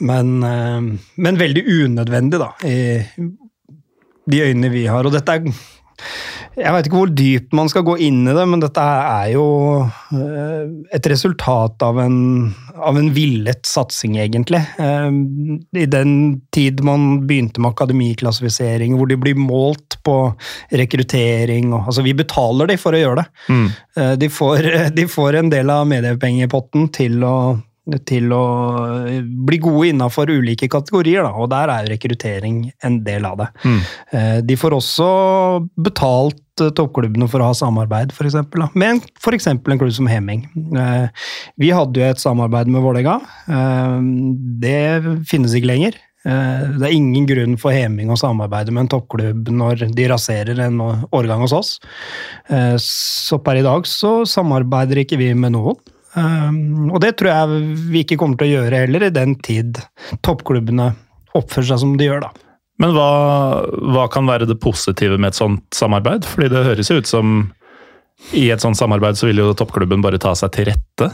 [0.02, 0.82] men, uh,
[1.22, 3.30] men veldig unødvendig, da, i
[4.34, 5.06] de øynene vi har.
[5.06, 5.54] Og dette er
[6.54, 9.46] jeg vet ikke hvor dypt man skal gå inn i det, men dette er jo
[10.13, 12.18] eh, et resultat av en,
[12.78, 14.62] av en villet satsing, egentlig.
[14.78, 15.10] Eh,
[15.82, 16.13] I den
[16.54, 20.18] tid man begynte med akademiklassifisering, hvor de blir målt på
[20.74, 23.26] rekruttering og Altså, vi betaler de for å gjøre det.
[23.50, 23.66] Mm.
[23.98, 27.36] Eh, de, får, de får en del av mediepengepotten til å
[28.08, 28.43] til å
[29.48, 33.50] bli gode innafor ulike kategorier, da, og der er rekruttering en del av det.
[33.65, 33.82] Mm.
[34.15, 35.08] Eh, de får også
[35.84, 38.69] betalt eh, toppklubbene for å ha samarbeid, da.
[38.80, 39.50] med f.eks.
[39.52, 40.46] en klubb som Heming.
[40.80, 41.28] Eh,
[41.60, 43.19] vi hadde jo et samarbeid med Vålerenga.
[44.63, 44.80] Det
[45.28, 46.00] finnes ikke lenger.
[46.24, 50.80] Det er ingen grunn for Heming å samarbeide med en toppklubb når de raserer en
[51.12, 51.74] årgang hos oss.
[52.80, 55.76] Så per i dag så samarbeider ikke vi med noen.
[56.13, 59.82] Um, og det tror jeg vi ikke kommer til å gjøre heller, i den tid
[60.26, 60.91] toppklubbene
[61.34, 62.32] oppfører seg som de gjør, da.
[62.82, 63.10] Men hva,
[63.93, 66.26] hva, kan være det positive med et sånt samarbeid?
[66.28, 67.36] Fordi det høres jo ut som
[68.34, 71.10] i et sånt samarbeid så vil jo toppklubben bare ta seg til rette.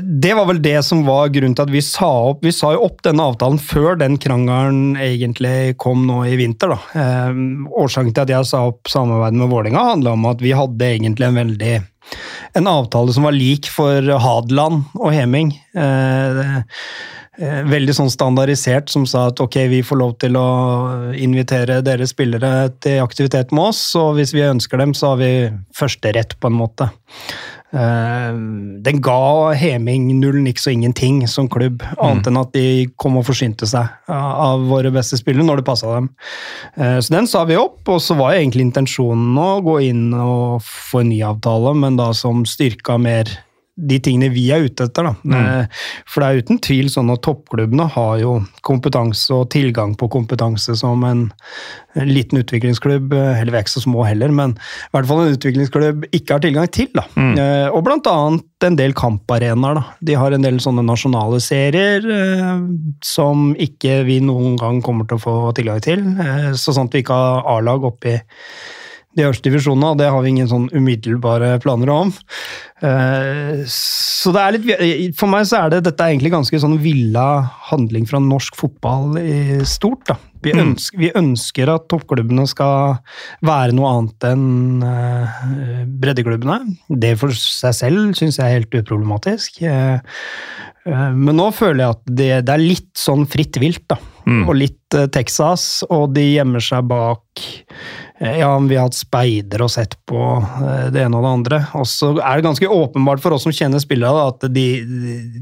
[0.00, 2.86] Det var vel det som var grunnen til at vi sa opp Vi sa jo
[2.86, 6.72] opp denne avtalen før den krangelen egentlig kom nå i vinter.
[6.72, 6.78] da.
[7.02, 7.42] Eh,
[7.76, 11.28] årsaken til at jeg sa opp samarbeidet med Vålinga handla om at vi hadde egentlig
[11.28, 11.74] en veldig
[12.58, 15.52] en avtale som var lik for Hadeland og Heming.
[15.78, 16.40] Eh,
[17.38, 20.48] eh, veldig sånn standardisert som sa at ok, vi får lov til å
[21.14, 25.32] invitere dere spillere til aktivitet med oss, og hvis vi ønsker dem, så har vi
[25.76, 26.90] første rett, på en måte.
[27.68, 28.32] Eh,
[28.84, 32.30] den ga Heming null niks og ingenting som klubb, annet mm.
[32.30, 36.08] enn at de kom og forsynte seg av våre beste spillere når det passa dem.
[36.78, 40.64] Eh, så den sa vi opp, og så var egentlig intensjonen å gå inn og
[40.64, 43.36] få en ny avtale, men da som styrka mer
[43.78, 45.06] de tingene vi er ute etter.
[45.06, 45.14] Da.
[45.22, 45.38] Mm.
[45.38, 50.10] Eh, for det er uten tvil sånn at toppklubbene har jo kompetanse og tilgang på
[50.12, 51.26] kompetanse som en,
[51.94, 55.24] en liten utviklingsklubb, eh, eller vi er ikke så små heller, men i hvert fall
[55.24, 56.90] en utviklingsklubb ikke har tilgang til.
[56.96, 57.06] Da.
[57.14, 57.34] Mm.
[57.38, 59.82] Eh, og blant annet en del kamparenaer.
[60.04, 62.56] De har en del sånne nasjonale serier eh,
[63.04, 66.02] som ikke vi noen gang kommer til å få tilgang til.
[66.18, 68.18] Eh, så sant vi ikke har A-lag oppi
[69.18, 72.12] de øverste divisjonene, og det har vi ingen sånn umiddelbare planer om.
[72.78, 76.76] Eh, så det er litt For meg så er det dette er egentlig ganske sånn
[76.78, 77.26] villa
[77.72, 80.06] handling fra norsk fotball i stort.
[80.10, 80.18] da.
[80.44, 80.60] Vi mm.
[80.62, 83.00] ønsker, vi ønsker at toppklubbene skal
[83.46, 85.40] være noe annet enn eh,
[85.98, 86.76] breddeklubbene.
[86.88, 89.62] Det for seg selv syns jeg er helt uproblematisk.
[89.66, 89.98] Eh,
[90.88, 93.98] men nå føler jeg at det, det er litt sånn fritt vilt, da.
[94.28, 94.44] Mm.
[94.46, 97.42] Og litt Texas, og de gjemmer seg bak
[98.18, 101.60] ja, vi har hatt speider og sett på eh, det ene og det andre.
[101.78, 104.66] Og så er det ganske åpenbart for oss som kjenner spillere, at de,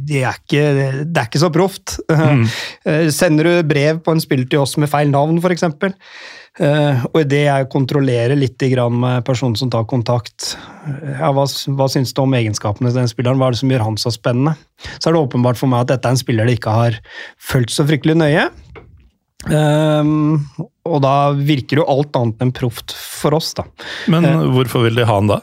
[0.04, 0.64] de er ikke,
[1.08, 1.98] det er ikke så proft.
[2.26, 2.42] Mm.
[2.88, 5.62] Eh, sender du brev på en spiller til oss med feil navn, f.eks.,
[7.12, 8.62] og idet jeg kontrollerer litt
[8.96, 10.54] med personen som tar kontakt
[11.20, 13.84] ja, hva, hva syns du om egenskapene til den spilleren, hva er det som gjør
[13.84, 14.56] han så spennende?
[14.96, 16.96] Så er det åpenbart for meg at dette er en spiller de ikke har
[17.36, 18.48] fulgt så fryktelig nøye.
[19.46, 20.46] Um,
[20.86, 23.66] og da virker jo alt annet enn proft for oss, da.
[24.10, 25.40] Men uh, hvorfor vil de ha han da?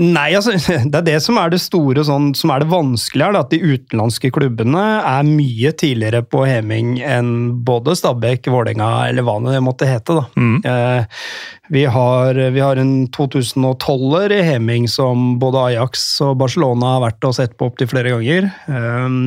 [0.00, 0.56] Nei, altså,
[0.90, 3.38] Det er det som er det store, sånn, som er det vanskelige her.
[3.38, 7.34] At de utenlandske klubbene er mye tidligere på heming enn
[7.66, 10.18] både Stabæk, Vålerenga eller hva det måtte hete.
[10.18, 10.26] da.
[10.38, 10.56] Mm.
[10.66, 11.26] Uh,
[11.74, 17.30] vi, har, vi, har, en 2012-er i heming som både Ajax og Barcelona har vært
[17.30, 18.50] og sett på opptil flere ganger.
[18.68, 19.20] Eh,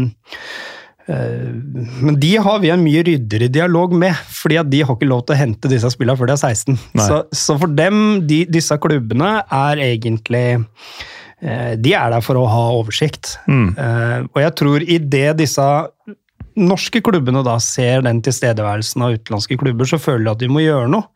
[1.07, 5.23] men de har vi en mye ryddigere dialog med, fordi at de har ikke lov
[5.23, 6.79] til å hente disse spillene før de er 16.
[6.99, 10.45] Så, så, for dem, de, disse klubbene, er egentlig
[11.39, 13.37] eh, De er der for å ha oversikt.
[13.47, 13.69] Mm.
[13.71, 15.67] Eh, og jeg tror i det disse
[16.57, 20.63] norske klubbene da ser den tilstedeværelsen av utenlandske klubber, så føler de at de må
[20.63, 21.07] gjøre noe.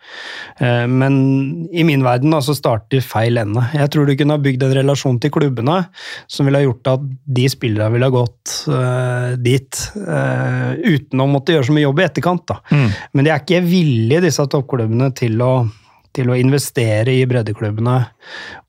[0.62, 1.17] Eh, men
[1.73, 3.63] i min verden da, så starter de feil ende.
[3.75, 5.80] Jeg tror du kunne ha bygd en relasjon til klubbene
[6.32, 7.06] som ville ha gjort at
[7.39, 12.01] de spillerne ville ha gått uh, dit uh, uten å måtte gjøre så mye jobb
[12.01, 12.45] i etterkant.
[12.51, 12.60] Da.
[12.71, 12.89] Mm.
[13.13, 15.54] Men de er ikke villige, disse toppklubbene, til å
[16.15, 17.95] til å investere i breddeklubbene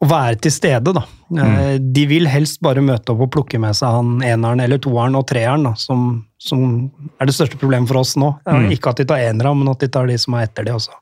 [0.02, 0.94] og være til stede.
[0.94, 1.02] da.
[1.32, 1.92] Mm.
[1.94, 5.26] De vil helst bare møte opp og plukke med seg han eneren eller toeren og
[5.30, 8.34] treeren, da, som, som, er det største problemet for oss nå.
[8.46, 8.70] Mm.
[8.76, 10.94] Ikke at de tar enere, men at de tar de som er etter de også.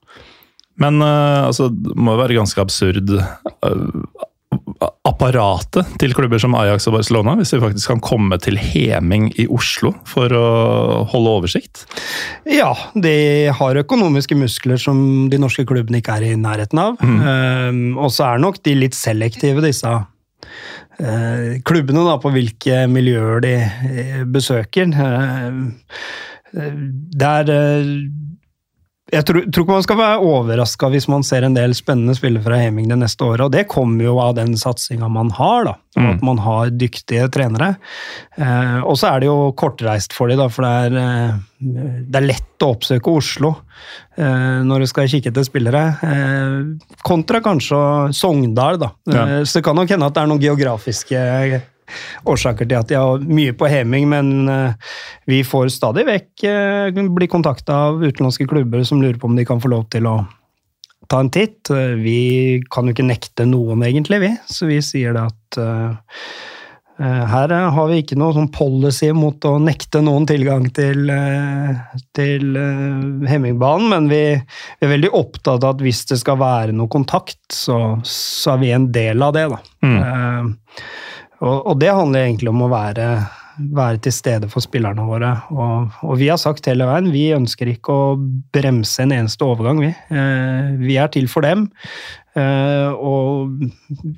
[0.81, 4.20] Men uh, altså, det må jo være ganske absurd uh,
[4.81, 9.45] apparatet til klubber som Ajax og Barcelona, hvis vi faktisk kan komme til heming i
[9.53, 10.45] Oslo for å
[11.11, 11.85] holde oversikt?
[12.49, 16.97] Ja, de har økonomiske muskler som de norske klubbene ikke er i nærheten av.
[17.05, 17.21] Mm.
[17.21, 23.45] Um, og så er nok de litt selektive, disse uh, klubbene, da, på hvilke miljøer
[23.45, 24.97] de uh, besøker.
[24.97, 25.69] Uh,
[27.21, 27.53] der
[29.11, 32.45] jeg tror, tror, ikke man skal være overraska hvis man ser en del spennende spillere
[32.45, 33.43] fra Heming det neste året.
[33.47, 36.09] og Det kommer jo av den satsinga man har, da, mm.
[36.13, 37.73] at man har dyktige trenere.
[38.39, 42.21] Eh, og så er det jo kortreist for dem, da, for det er, eh, det
[42.21, 43.53] er, lett å oppsøke Oslo
[44.17, 45.85] eh, når du skal kikke etter spillere.
[46.07, 47.83] Eh, kontra kanskje
[48.17, 48.93] Sogndal, da.
[49.11, 49.27] Ja.
[49.27, 51.27] Eh, så det kan nok hende at det er noen geografiske
[52.29, 54.93] årsaker til at de har mye på heming, men eh,
[55.31, 59.47] vi får stadig vekk eh, bli kontakta av utenlandske klubber som lurer på om de
[59.49, 60.21] kan få lov til å
[61.11, 61.73] ta en titt.
[61.73, 62.21] Eh, vi
[62.71, 65.61] kan jo ikke nekte noen, egentlig, vi, så vi sier det at
[67.01, 71.09] her har vi ikke noe sånn policy mot å nekte noen tilgang til,
[72.13, 72.59] til
[73.25, 77.41] Hemmingbanen, men vi, vi, er veldig opptatt av at hvis det skal være noe kontakt,
[77.57, 79.47] så, så er vi en del av det.
[79.49, 79.63] da.
[79.81, 79.97] Mm.
[81.41, 83.07] Og, og, det handler egentlig om å være,
[83.73, 85.33] være til stede for spillerne våre.
[85.55, 88.17] Og, og, vi har sagt hele veien vi ønsker ikke å
[88.53, 89.93] bremse en eneste overgang, vi.
[90.13, 91.69] Eh, vi er til for dem.
[92.39, 93.51] Eh, og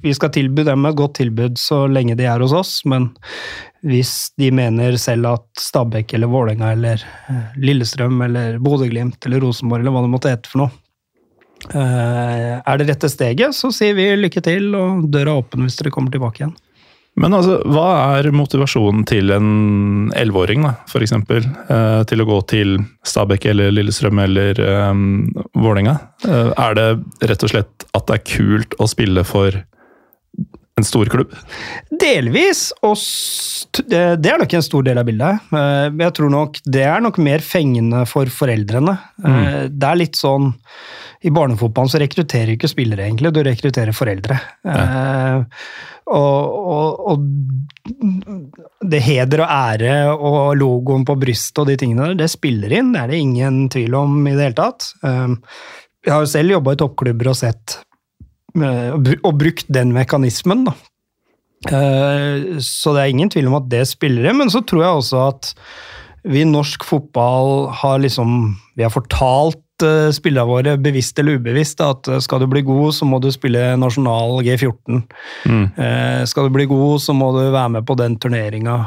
[0.03, 3.09] vi skal tilby dem et godt tilbud så lenge de er hos oss, men
[3.89, 9.83] hvis de mener selv at Stabæk eller Vålerenga eller eh, Lillestrøm eller Bodø-Glimt eller Rosenborg
[9.83, 10.75] eller hva det måtte hete for noe,
[11.73, 15.81] eh, er det rette steget, så sier vi lykke til, og døra er åpen hvis
[15.81, 16.55] dere kommer tilbake igjen.
[17.21, 19.49] Men altså, hva er motivasjonen til en
[20.17, 25.03] elleveåring, f.eks., eh, til å gå til Stabæk eller Lillestrøm eller eh,
[25.53, 25.99] Vålerenga?
[26.25, 26.89] Eh, er det
[27.29, 29.61] rett og slett at det er kult å spille for
[30.81, 31.35] en stor klubb?
[32.01, 32.97] Delvis, og
[33.93, 35.53] det er nok en stor del av bildet.
[35.53, 38.97] Eh, jeg tror nok det er nok mer fengende for foreldrene.
[39.23, 39.77] Eh, mm.
[39.77, 40.55] Det er litt sånn
[41.23, 44.39] I barnefotballen så rekrutterer du ikke spillere, egentlig, du rekrutterer foreldre.
[44.67, 44.83] Ja.
[44.83, 45.67] Eh,
[46.13, 47.27] og, og, og,
[48.91, 52.91] det heder og ære og logoen på brystet og de tingene der, det spiller inn.
[52.93, 54.91] Det er det ingen tvil om i det hele tatt.
[55.03, 57.79] Jeg har jo selv jobba i toppklubber og sett
[58.53, 60.75] og brukt den mekanismen, da.
[61.71, 65.03] Eh, så det er ingen tvil om at det spiller inn, men så tror jeg
[65.03, 65.53] også at
[66.23, 71.83] vi i norsk fotball har liksom Vi har fortalt uh, spillerne våre, bevisst eller ubevisst,
[71.85, 75.03] at uh, skal du bli god, så må du spille nasjonal G14.
[75.45, 75.65] Mm.
[75.77, 78.79] Uh, skal du bli god, så må du være med på den turneringa.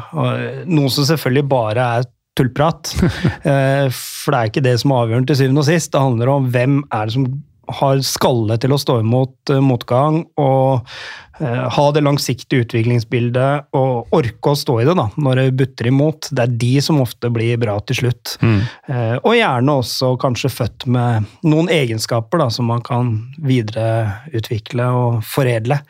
[0.66, 2.90] Noe som selvfølgelig bare er tullprat.
[3.00, 5.92] for det er ikke det som er avgjørende til syvende og sist.
[5.92, 7.28] Det handler om hvem er det som
[7.76, 14.52] har skalle til å stå imot motgang, og Eh, ha det langsiktige utviklingsbildet og orke
[14.52, 16.30] å stå i det da, når det butter imot.
[16.30, 18.36] Det er de som ofte blir bra til slutt.
[18.40, 18.60] Mm.
[18.88, 23.12] Eh, og gjerne også kanskje født med noen egenskaper da, som man kan
[23.44, 25.80] videreutvikle og foredle.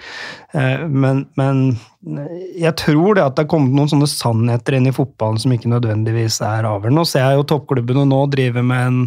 [0.57, 1.63] Eh, men, men
[2.57, 5.71] jeg tror det at det er kommet noen sånne sannheter inn i fotballen som ikke
[5.73, 6.97] nødvendigvis er avgjørende.
[7.01, 9.01] Nå ser jeg jo toppklubbene nå drive med en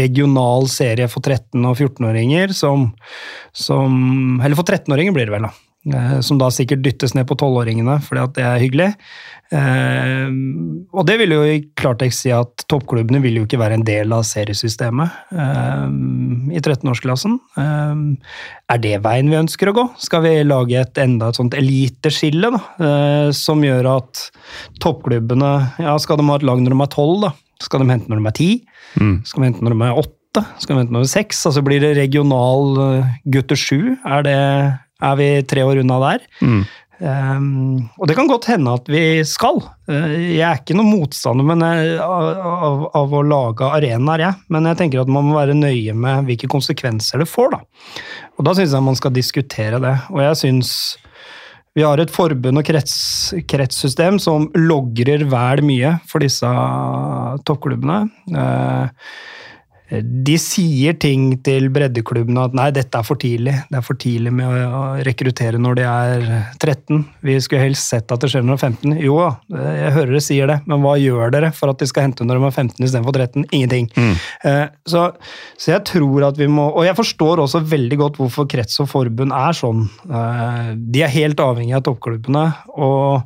[0.00, 2.90] regional serie for 13- og 14-åringer som,
[3.56, 5.54] som Eller for 13-åringer blir det vel, da
[6.24, 8.86] som da sikkert dyttes ned på tolvåringene fordi at det er hyggelig.
[9.54, 10.30] Eh,
[10.94, 14.14] og det vil jo i klartekst si at toppklubbene vil jo ikke være en del
[14.16, 15.84] av seriesystemet eh,
[16.56, 17.36] i 13-årsklassen.
[17.60, 19.86] Er det veien vi ønsker å gå?
[20.00, 22.62] Skal vi lage et enda et sånt eliteskille da,
[23.36, 24.26] som gjør at
[24.82, 27.28] toppklubbene ja, Skal de ha et lag når de er tolv?
[27.62, 28.50] Skal de hente når de er ti?
[29.00, 29.16] Mm.
[29.26, 30.46] Skal de hente når de er åtte?
[30.62, 31.44] Skal de hente når de er seks?
[31.50, 32.80] Altså blir det regional
[33.36, 33.94] gutter sju?
[34.02, 34.40] Er det
[35.02, 36.26] er vi tre år unna der.
[36.44, 36.64] Mm.
[37.04, 39.58] Um, og det kan godt hende at vi skal.
[39.90, 44.42] Uh, jeg er ikke noen motstander men, uh, av, av, å lage arenaer, jeg.
[44.54, 47.56] Men jeg tenker at man må være nøye med hvilke konsekvenser det får.
[47.56, 47.62] Da.
[48.38, 49.96] Og da syns jeg man skal diskutere det.
[50.14, 50.74] Og jeg syns
[51.74, 52.96] vi har et forbund og krets,
[53.50, 56.50] kretssystem som logrer vel mye for disse
[57.48, 58.04] toppklubbene.
[58.30, 58.86] Uh,
[59.92, 63.52] de sier ting til breddeklubbene at nei, dette er for tidlig.
[63.68, 66.22] Det er for tidlig med å rekruttere når de er
[66.56, 67.02] 13.
[67.24, 68.94] Vi skulle helst sett at det skjer når de er 15.
[69.04, 69.18] Jo
[69.52, 72.40] jeg hører dere sier det, men hva gjør dere for at de skal hente når
[72.40, 73.44] de er 15 istedenfor 13?
[73.50, 73.90] Ingenting.
[73.96, 74.14] Mm.
[74.48, 75.04] Eh, så,
[75.58, 78.88] så, jeg tror at vi må Og jeg forstår også veldig godt hvorfor krets og
[78.90, 79.84] forbund er sånn.
[80.08, 82.46] Eh, de er helt avhengig av toppklubbene.
[82.72, 83.20] og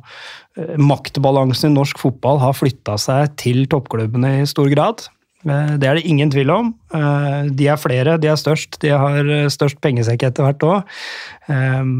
[0.59, 5.07] eh, Maktbalansen i norsk fotball har flytta seg til toppklubbene i stor grad.
[5.47, 6.73] Eh, det er det ingen tvil om.
[6.93, 8.79] Eh, de er flere, de er størst.
[8.83, 10.99] De har eh, størst pengesekk etter hvert òg.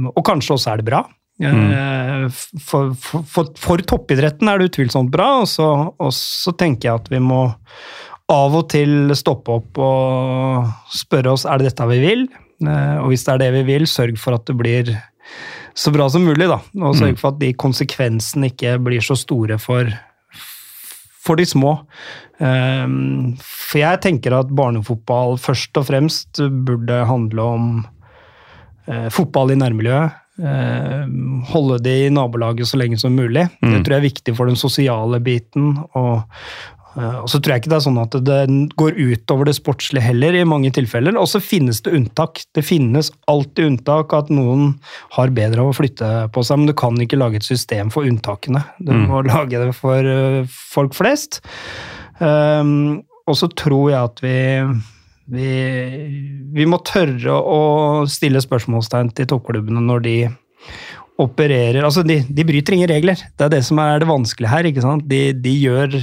[0.10, 1.06] Og kanskje også er det bra.
[1.39, 2.28] Mm.
[2.60, 7.08] For, for, for, toppidretten er det utvilsomt bra, og så, og så, tenker jeg at
[7.13, 7.45] vi må
[8.30, 12.28] av og til stoppe opp og spørre oss er det dette vi vil.
[12.67, 14.91] Og hvis det er det vi vil, sørg for at det blir
[15.80, 16.49] så bra som mulig.
[16.52, 17.21] da, Og sørg mm.
[17.23, 19.88] for at de konsekvensene ikke blir så store for
[21.29, 21.75] for de små.
[22.41, 27.69] Ehm, for jeg tenker at barnefotball først og fremst burde handle om
[28.89, 30.17] eh, fotball i nærmiljøet.
[30.39, 33.47] Ehm, holde det i nabolaget så lenge som mulig.
[33.59, 33.73] Mm.
[33.73, 35.73] Det tror jeg er viktig for den sosiale biten.
[35.99, 36.23] Og,
[36.97, 38.38] og så tror jeg ikke det er sånn at det
[38.80, 41.15] går utover det sportslige heller, i mange tilfeller.
[41.21, 42.41] Og så finnes det unntak.
[42.58, 44.73] Det finnes alltid unntak at noen
[45.15, 48.10] har bedre av å flytte på seg, men du kan ikke lage et system for
[48.10, 48.63] unntakene.
[48.82, 49.06] Du mm.
[49.12, 51.43] må lage det for eh, folk flest.
[52.19, 54.38] Um, og så tror jeg at vi,
[55.32, 55.49] vi,
[56.58, 57.62] vi må tørre å
[58.10, 60.15] stille spørsmålstegn til toppklubbene når de
[61.19, 63.19] opererer Altså, de, de, bryter ingen regler.
[63.36, 64.69] Det er det som er det vanskelige her.
[64.69, 65.05] ikke sant?
[65.10, 65.97] De, de, gjør,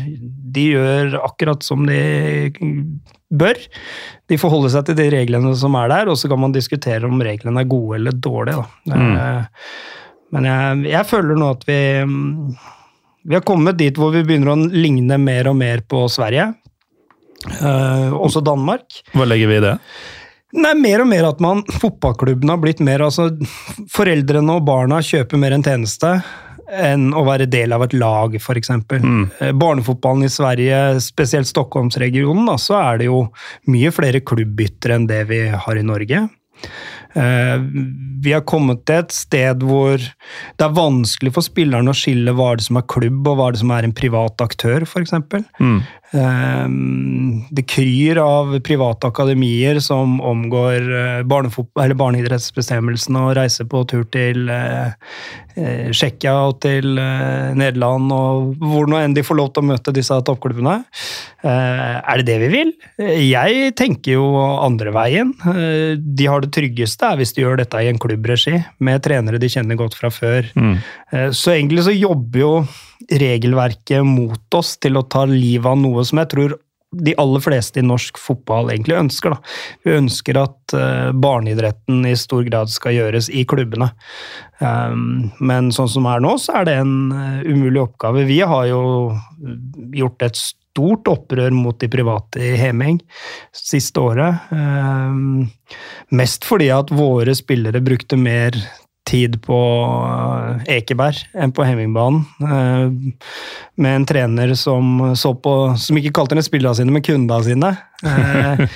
[0.56, 2.00] de gjør akkurat som de
[3.32, 3.60] bør.
[4.30, 7.22] De forholder seg til de reglene som er der, og så kan man diskutere om
[7.24, 8.66] reglene er gode eller dårlige.
[8.92, 9.16] Mm.
[10.36, 11.80] Men jeg, jeg, føler nå at vi
[13.26, 16.52] vi har kommet dit hvor vi begynner å ligne mer og mer på Sverige.
[17.58, 19.00] Eh, også Danmark.
[19.14, 19.72] Hva legger vi i det?
[20.56, 23.28] Nei, mer og mer at man Fotballklubben har blitt mer altså
[23.92, 26.16] Foreldrene og barna kjøper mer en tjeneste
[26.66, 28.72] enn å være del av et lag, f.eks.
[28.90, 29.20] Mm.
[29.38, 33.20] Eh, barnefotballen i Sverige, spesielt Stockholmsregionen, da, så er det jo
[33.70, 36.24] mye flere klubbbytter enn det vi har i Norge.
[37.16, 37.60] Eh,
[38.22, 42.50] vi har kommet til et sted hvor det er vanskelig for spillerne å skille hva
[42.58, 45.14] det som er klubb og hva det som er en privat aktør, f.eks.
[45.60, 45.78] Mm.
[46.14, 46.66] Eh,
[47.50, 54.50] det kryr av private akademier som omgår barneidrettsbestemmelsene og reiser på tur til
[55.56, 56.98] Tsjekkia og til
[57.56, 60.76] Nederland og hvor nå enn de får lov til å møte disse toppklubbene.
[61.46, 62.72] Er det det vi vil?
[63.00, 65.32] Jeg tenker jo andre veien.
[65.96, 69.78] De har det tryggeste hvis de gjør dette i en klubbregi, med trenere de kjenner
[69.78, 70.50] godt fra før.
[70.56, 70.76] Mm.
[71.12, 72.52] Eh, så egentlig så jobber jo
[73.10, 76.56] regelverket mot oss til å ta livet av noe som jeg tror
[76.96, 79.34] de aller fleste i norsk fotball egentlig ønsker.
[79.34, 79.54] Da.
[79.84, 83.90] Vi ønsker at uh, barneidretten i stor grad skal gjøres i klubbene.
[84.60, 88.24] Um, men sånn som det er nå, så er det en uh, umulig oppgave.
[88.30, 88.80] Vi har jo
[89.98, 93.00] gjort et stort opprør mot de private i Heming
[93.56, 94.48] siste året.
[94.54, 95.48] Um,
[96.16, 98.56] mest fordi at våre spillere brukte mer
[99.06, 99.58] tid på
[100.06, 102.24] eh, Ekeberg enn på Hemmingbanen.
[102.42, 103.14] Ehm,
[103.80, 107.72] med en trener som, på, som ikke kalte ned spillerne sine, men kundene sine.
[108.02, 108.66] Eh,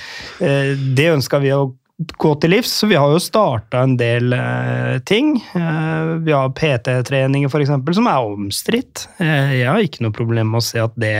[0.96, 1.68] det ønska vi å
[2.00, 2.72] gå til livs.
[2.80, 5.36] Så vi har jo starta en del eh, ting.
[5.54, 7.74] Eh, vi har PT-treninger f.eks.
[7.96, 9.06] som er omstridt.
[9.18, 11.14] Eh, jeg har ikke noe problem med å se at det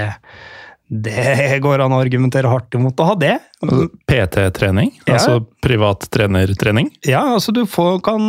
[0.91, 3.37] det går an å argumentere hardt imot å ha det.
[4.11, 4.91] PT-trening?
[5.05, 5.15] Ja.
[5.15, 6.91] Altså privat trenertrening?
[7.07, 8.25] Ja, altså du får, kan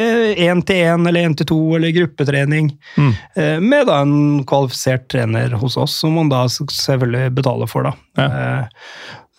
[0.00, 3.10] én til én eller én til to eller gruppetrening mm.
[3.36, 7.86] Eh, med da en kvalifisert trener hos oss, som man da selvfølgelig betaler for.
[7.86, 7.92] da.
[8.18, 8.26] Ja.
[8.26, 8.64] Eh,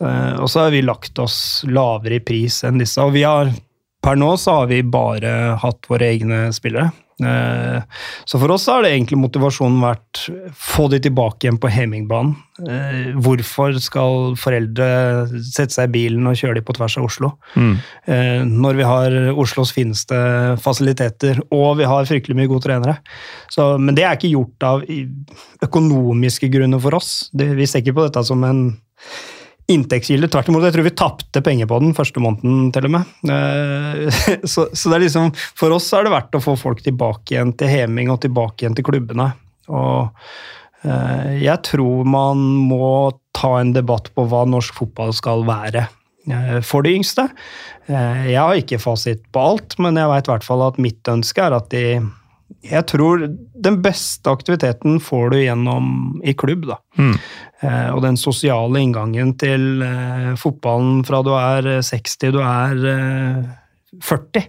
[0.08, 3.02] eh, og så har vi lagt oss lavere i pris enn disse.
[3.04, 3.52] Og vi har,
[4.04, 6.92] per nå så har vi bare hatt våre egne spillere.
[7.22, 7.82] Eh,
[8.26, 10.22] så for oss har det egentlig motivasjonen vært
[10.58, 12.36] få de tilbake igjen på Hemingbanen.
[12.62, 14.88] Eh, hvorfor skal foreldre
[15.46, 17.34] sette seg i bilen og kjøre de på tvers av Oslo?
[17.56, 17.74] Mm.
[18.06, 20.22] Eh, når vi har Oslos fineste
[20.62, 22.98] fasiliteter, og vi har fryktelig mye gode trenere.
[23.52, 24.88] Så, men det er ikke gjort av
[25.68, 27.30] økonomiske grunner for oss.
[27.34, 28.66] vi ser ikke på dette som en
[29.70, 30.30] inntektskilde.
[30.32, 33.14] Tvert imot, jeg tror vi tapte penger på den første måneden, til og med.
[33.30, 34.22] Eh,
[34.52, 37.54] så, så, det er liksom, for oss er det verdt å få folk tilbake igjen
[37.60, 39.32] til Heming og tilbake igjen til klubbene.
[39.72, 40.12] Og
[40.84, 46.58] eh, jeg tror man må ta en debatt på hva norsk fotball skal være eh,
[46.66, 47.30] for de yngste.
[47.92, 51.44] Jeg har ikke fasit på alt, men jeg veit i hvert fall at mitt ønske
[51.44, 51.86] er at de
[52.62, 53.24] jeg tror
[53.66, 55.88] den beste aktiviteten får du gjennom
[56.24, 56.68] i klubb.
[56.70, 56.78] da.
[56.98, 57.16] Mm.
[57.62, 62.88] Eh, og den sosiale inngangen til eh, fotballen fra du er 60 eh, du er
[62.94, 63.52] eh,
[64.02, 64.48] 40.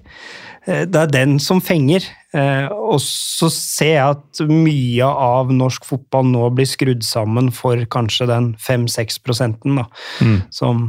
[0.67, 2.05] Eh, det er den som fenger.
[2.33, 7.81] Eh, og så ser jeg at mye av norsk fotball nå blir skrudd sammen for
[7.93, 9.89] kanskje den 5-6 prosenten da,
[10.25, 10.39] mm.
[10.55, 10.87] som,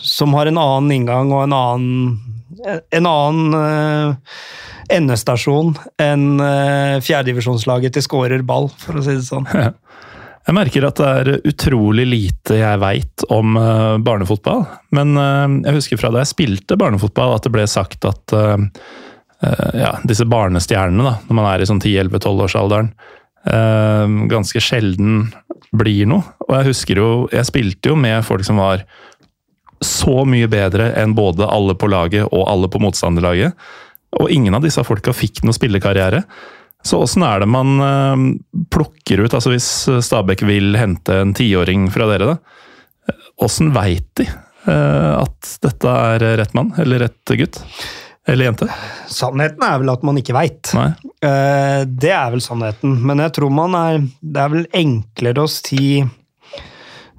[0.00, 4.16] som, har en annen inngang og en annen, en annen
[4.92, 9.48] endestasjon enn uh, fjerdedivisjonslaget til skårer ball, for å si det sånn.
[10.46, 14.60] Jeg merker at det er utrolig lite jeg veit om uh, barnefotball.
[14.94, 18.34] Men jeg husker fra da jeg spilte barnefotball at det ble sagt at
[19.74, 22.92] ja, disse barnestjernene, da, når man er i sånn 10-11-12-årsalderen,
[24.30, 25.26] ganske sjelden
[25.74, 26.22] blir noe.
[26.46, 28.86] Og jeg husker jo Jeg spilte jo med folk som var
[29.84, 33.56] så mye bedre enn både alle på laget og alle på motstanderlaget.
[34.20, 36.22] Og ingen av disse folka fikk noe spillekarriere.
[36.86, 38.14] Så åssen er det man uh,
[38.72, 39.68] plukker ut, altså hvis
[40.06, 43.16] Stabæk vil hente en tiåring fra dere, da?
[43.42, 47.58] Åssen veit de uh, at dette er rett mann, eller rett gutt?
[48.26, 48.68] Eller jente?
[49.10, 50.70] Sannheten er vel at man ikke veit.
[50.74, 52.96] Uh, det er vel sannheten.
[53.06, 56.06] Men jeg tror man er Det er vel enklere å si Eh,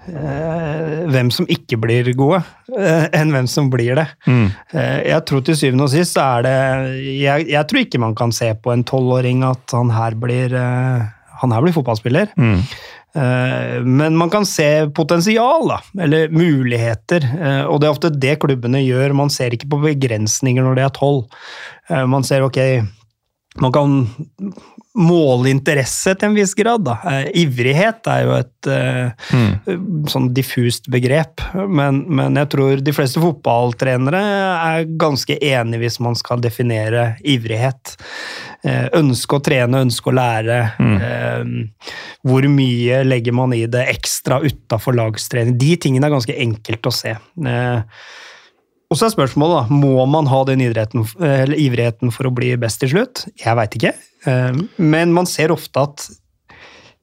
[0.08, 2.42] hvem som ikke blir gode,
[2.78, 4.08] eh, enn hvem som blir det.
[4.28, 4.46] Mm.
[4.72, 6.58] Eh, jeg tror til syvende og sist er det
[7.20, 10.54] jeg, jeg, tror ikke man kan se på en tolvåring at han her blir,
[11.42, 12.32] han her blir fotballspiller.
[12.38, 12.62] Mm.
[13.18, 17.24] Men man kan se potensial, da, eller muligheter.
[17.66, 19.16] Og det er ofte det klubbene gjør.
[19.18, 21.24] Man ser ikke på begrensninger når det er tolv.
[21.90, 22.60] Man ser ok,
[23.64, 23.96] man kan
[24.98, 26.84] måle interesse til en viss grad.
[26.88, 26.98] Da.
[27.12, 30.08] Eh, ivrighet er jo et uh, mm.
[30.12, 34.22] sånn diffust begrep, men, men, jeg tror de fleste fotballtrenere
[34.56, 37.96] er ganske enige hvis man skal definere ivrighet.
[38.66, 40.60] Uh, ønske å trene, ønske å lære.
[40.82, 41.68] Mm.
[42.28, 45.58] Hvor mye legger man i det ekstra utafor lagstrening?
[45.62, 47.14] De tingene er ganske enkelt å se.
[48.88, 52.94] Og så er spørsmålet, da, må man ha den ivrigheten for å bli best til
[52.94, 53.26] slutt?
[53.36, 53.94] Jeg veit ikke.
[54.26, 56.08] Eh, men man ser ofte at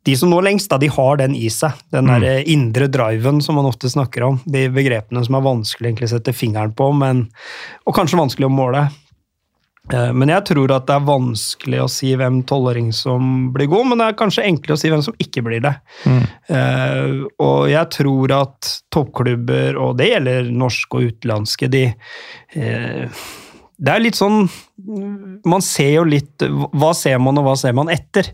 [0.05, 1.73] de som når lengst, da, de har den i seg.
[1.91, 2.21] Den Mm.
[2.21, 4.41] der indre driven som man ofte snakker om.
[4.45, 7.31] De begrepene som er vanskelig å sette fingeren på, men,
[7.87, 8.91] og kanskje vanskelig å måle.
[9.93, 13.87] Eh, Men jeg tror at det er vanskelig å si hvem tolvåring som blir god,
[13.87, 15.75] men det er kanskje enklere å si hvem som ikke blir det.
[16.05, 16.23] Mm.
[16.49, 21.95] Eh, og jeg tror at toppklubber, og det gjelder norske og utenlandske, de
[22.57, 23.09] eh,
[23.75, 24.45] Det er litt sånn
[25.51, 28.29] Man ser jo litt Hva ser man, og hva ser man etter?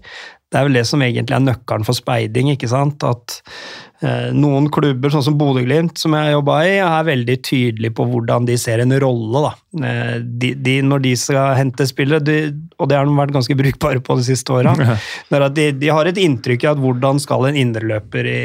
[0.50, 2.48] Det er vel det som egentlig er nøkkelen for speiding.
[2.50, 3.04] ikke sant?
[3.06, 3.38] At
[4.32, 8.56] noen klubber, sånn som Bodø-Glimt, som jeg jobba i, er veldig tydelige på hvordan de
[8.60, 9.50] ser en rolle.
[9.84, 12.38] Eh, de, de, når de skal hente spillere, de,
[12.80, 14.72] og det har de vært ganske brukbare på de siste åra,
[15.52, 18.40] de, de har et inntrykk av hvordan skal en indreløper i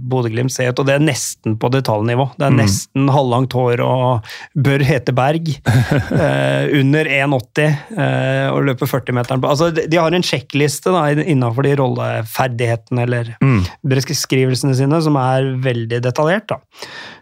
[0.00, 2.30] Bodø-Glimt se ut, og det er nesten på detaljnivå.
[2.38, 5.52] Det er nesten halvlangt hår og bør hete Berg.
[6.24, 10.90] eh, under 1,80 eh, og løper 40-meteren på Altså, de, har en sjekkliste
[11.28, 13.64] innafor de rolleferdighetene eller Mm.
[13.84, 16.46] beskrivelsene sine som er veldig detaljert.
[16.48, 16.58] Da.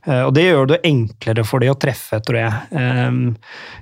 [0.07, 2.53] Eh, og det gjør det enklere for de å treffe, tror jeg.
[2.73, 3.11] Eh,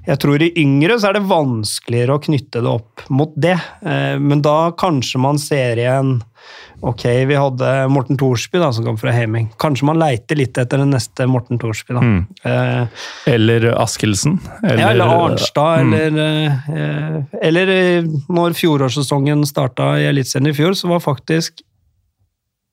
[0.07, 4.19] jeg tror i yngre så er det vanskeligere å knytte det opp mot det, eh,
[4.19, 6.21] men da kanskje man ser igjen
[6.81, 9.51] Ok, vi hadde Morten Thorsby da, som kom fra Heming.
[9.61, 11.93] Kanskje man leiter litt etter den neste Morten Thorsby.
[11.93, 12.01] da.
[12.01, 12.23] Mm.
[12.49, 12.87] Eh,
[13.35, 14.39] Eller Askelsen.
[14.63, 15.93] ja, eller Arnstad, Mm.
[15.93, 21.61] eller eh, Eller når fjorårssesongen starta i Eliteserien i fjor, så var faktisk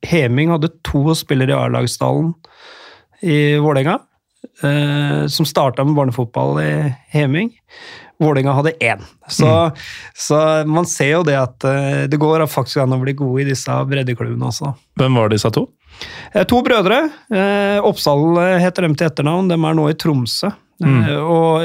[0.06, 2.34] Heming hadde to spillere i A-lagsstallen
[3.22, 4.00] i Vålerenga.
[4.64, 7.50] Eh, som starta med barnefotball i Heming.
[8.20, 9.02] Vålerenga hadde én.
[9.30, 9.72] Så,
[10.16, 10.38] så
[10.70, 13.74] man ser jo det at eh, det går faktisk an å bli gode i disse
[13.90, 14.72] breddeklubbene også.
[14.98, 15.68] Hvem var disse to?
[16.34, 17.04] Eh, To brødre.
[17.34, 19.50] Eh, Oppsal heter dem til etternavn.
[19.52, 20.54] De er nå i Tromsø.
[20.78, 21.06] Mm.
[21.26, 21.64] Og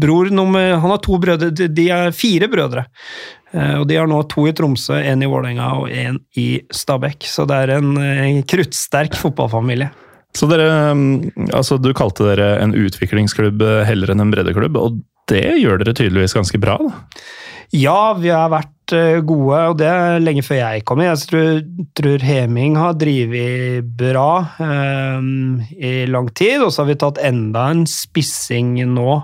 [0.00, 1.50] bror nummer Han har to brødre.
[1.52, 2.86] De de er fire brødre.
[3.52, 7.28] Eh, og de har nå to i Tromsø, én i Vålerenga og én i Stabekk.
[7.28, 9.90] Så det er en en kruttsterk fotballfamilie.
[10.32, 15.00] Så dere, mm, altså Du kalte dere en utviklingsklubb heller enn en breddeklubb, og
[15.30, 16.78] det gjør dere tydeligvis ganske bra?
[16.80, 16.92] da.
[17.72, 21.00] Ja, vi har vært eh, gode, og det er lenge før jeg kom.
[21.00, 21.62] Jeg tror,
[21.96, 27.70] tror Heming har drevet bra um, i lang tid, og så har vi tatt enda
[27.72, 29.22] en spissing nå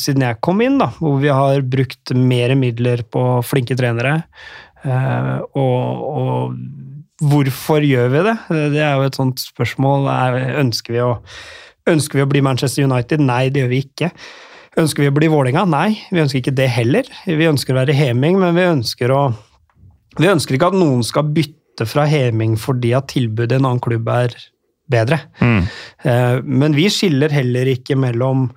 [0.00, 4.22] siden jeg kom inn, da, hvor vi har brukt mer midler på flinke trenere.
[4.84, 8.34] Eh, og, og hvorfor gjør vi det?
[8.74, 10.08] Det er jo et sånt spørsmål.
[10.12, 11.12] Er, ønsker, vi å,
[11.90, 13.22] ønsker vi å bli Manchester United?
[13.24, 14.10] Nei, det gjør vi ikke.
[14.80, 15.66] Ønsker vi å bli Vålerenga?
[15.70, 17.10] Nei, vi ønsker ikke det heller.
[17.28, 19.28] Vi ønsker å være Heming, men vi ønsker, å,
[20.18, 23.82] vi ønsker ikke at noen skal bytte fra Heming fordi at tilbudet i en annen
[23.84, 24.34] klubb er
[24.90, 25.20] bedre.
[25.40, 25.62] Mm.
[26.04, 28.48] Eh, Men vi skiller heller ikke mellom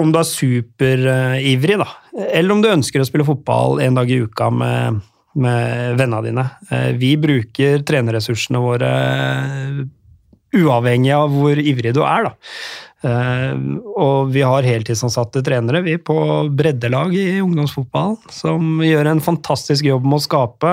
[0.00, 1.88] om du er superivrig, da,
[2.30, 5.02] eller om du ønsker å spille fotball en dag i uka med,
[5.36, 6.48] med vennene dine.
[6.70, 8.90] Eh, Vi bruker trenerressursene våre
[10.56, 12.34] uavhengig av hvor ivrig du er, da.
[13.06, 13.52] Eh,
[14.00, 16.16] og vi har heltidsansatte trenere vi på
[16.56, 20.72] breddelag i ungdomsfotball, som gjør en fantastisk jobb med å skape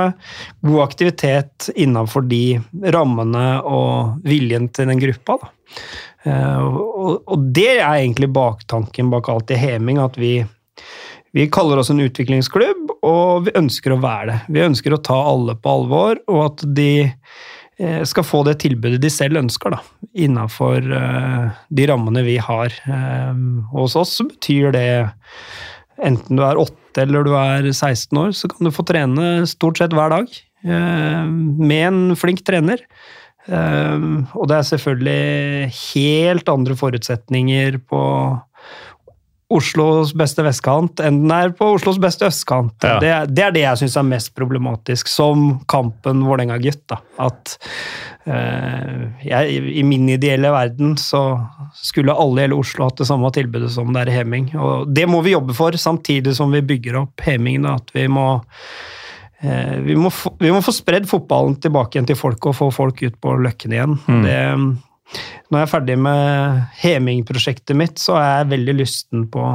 [0.64, 2.62] god aktivitet innenfor de
[2.96, 5.42] rammene og viljen til den gruppa.
[5.44, 5.52] Da.
[6.24, 10.38] Eh, og, det er egentlig baktanken bak alt i Heming, at vi,
[11.36, 14.38] vi kaller oss en utviklingsklubb, og vi ønsker å være det.
[14.56, 19.02] Vi ønsker å ta alle på alvor, og at de eh, skal få det tilbudet
[19.04, 19.82] de selv ønsker, da,
[20.16, 22.80] innenfor eh, de rammene vi har.
[23.74, 24.88] Og hos oss betyr det
[26.04, 29.80] enten du er 8 eller du er 16 år, så kan du få trene stort
[29.82, 30.30] sett hver dag
[30.64, 32.80] med en flink trener.
[33.48, 38.04] Eh, og det er selvfølgelig helt andre forutsetninger på
[39.54, 42.74] Oslos beste vestkant enn den er på Oslos beste østkant.
[42.82, 42.96] Ja.
[43.04, 46.96] Det, er- det er det jeg syns er mest problematisk, som kampen Vålerenga-gutt.
[47.22, 47.54] At
[48.26, 51.22] uh, jeg, i min ideelle verden så
[51.78, 54.50] skulle alle i hele Oslo hatt det samme tilbudet som det er i Heming.
[54.58, 57.68] Og det må vi jobbe for, samtidig som vi bygger opp Heming.
[57.70, 58.26] At vi må
[59.44, 63.02] vi må, få, vi må få spredd fotballen tilbake igjen til folk og få folk
[63.04, 63.98] ut på løkken igjen.
[64.08, 64.22] Mm.
[64.24, 64.38] Det,
[65.50, 69.48] når jeg er ferdig med Heming-prosjektet mitt, så er jeg veldig lysten på,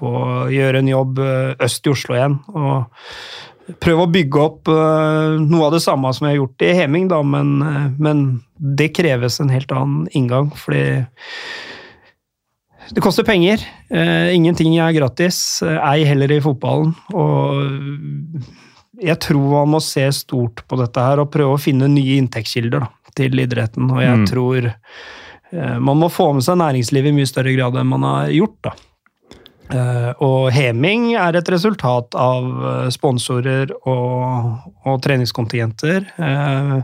[0.00, 2.38] på å gjøre en jobb eh, øst i Oslo igjen.
[2.54, 6.72] Og prøve å bygge opp eh, noe av det samme som jeg har gjort i
[6.78, 8.24] Heming, da, men, eh, men
[8.56, 11.02] det kreves en helt annen inngang, fordi
[12.92, 13.62] det koster penger.
[13.92, 16.94] Eh, ingenting er gratis, eh, ei heller i fotballen.
[17.14, 18.42] Og
[19.00, 22.80] jeg tror man må se stort på dette her og prøve å finne nye inntektskilder
[22.84, 23.90] da, til idretten.
[23.90, 24.26] Og jeg Mm.
[24.28, 28.28] tror eh, man må få med seg næringslivet i mye større grad enn man har
[28.28, 28.58] gjort.
[28.62, 28.72] da.
[29.72, 36.82] Eh, og heming er et resultat av eh, sponsorer og, og treningskontingenter, eh,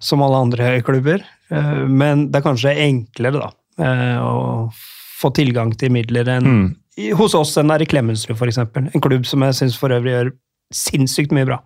[0.00, 1.24] som alle andre klubber.
[1.48, 3.52] Men det er kanskje enklere da,
[4.26, 4.66] å
[5.20, 6.64] få tilgang til midler enn mm.
[7.20, 8.58] hos oss enn er i Klemetsrud, f.eks.
[8.74, 10.32] En klubb som jeg syns for øvrig gjør
[10.74, 11.60] sinnssykt mye bra.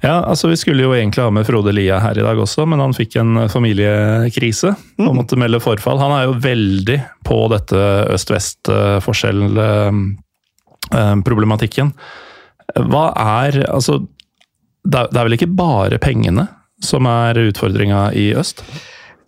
[0.00, 2.80] Ja, altså Vi skulle jo egentlig ha med Frode Lia her i dag også, men
[2.80, 5.16] han fikk en familiekrise og mm.
[5.18, 6.00] måtte melde forfall.
[6.00, 6.96] Han er jo veldig
[7.28, 7.82] på dette
[8.16, 9.60] øst-vest-forskjell
[10.90, 11.92] Eh, problematikken.
[12.90, 14.00] Hva er Altså,
[14.84, 16.48] det er vel ikke bare pengene
[16.82, 18.62] som er utfordringa i øst?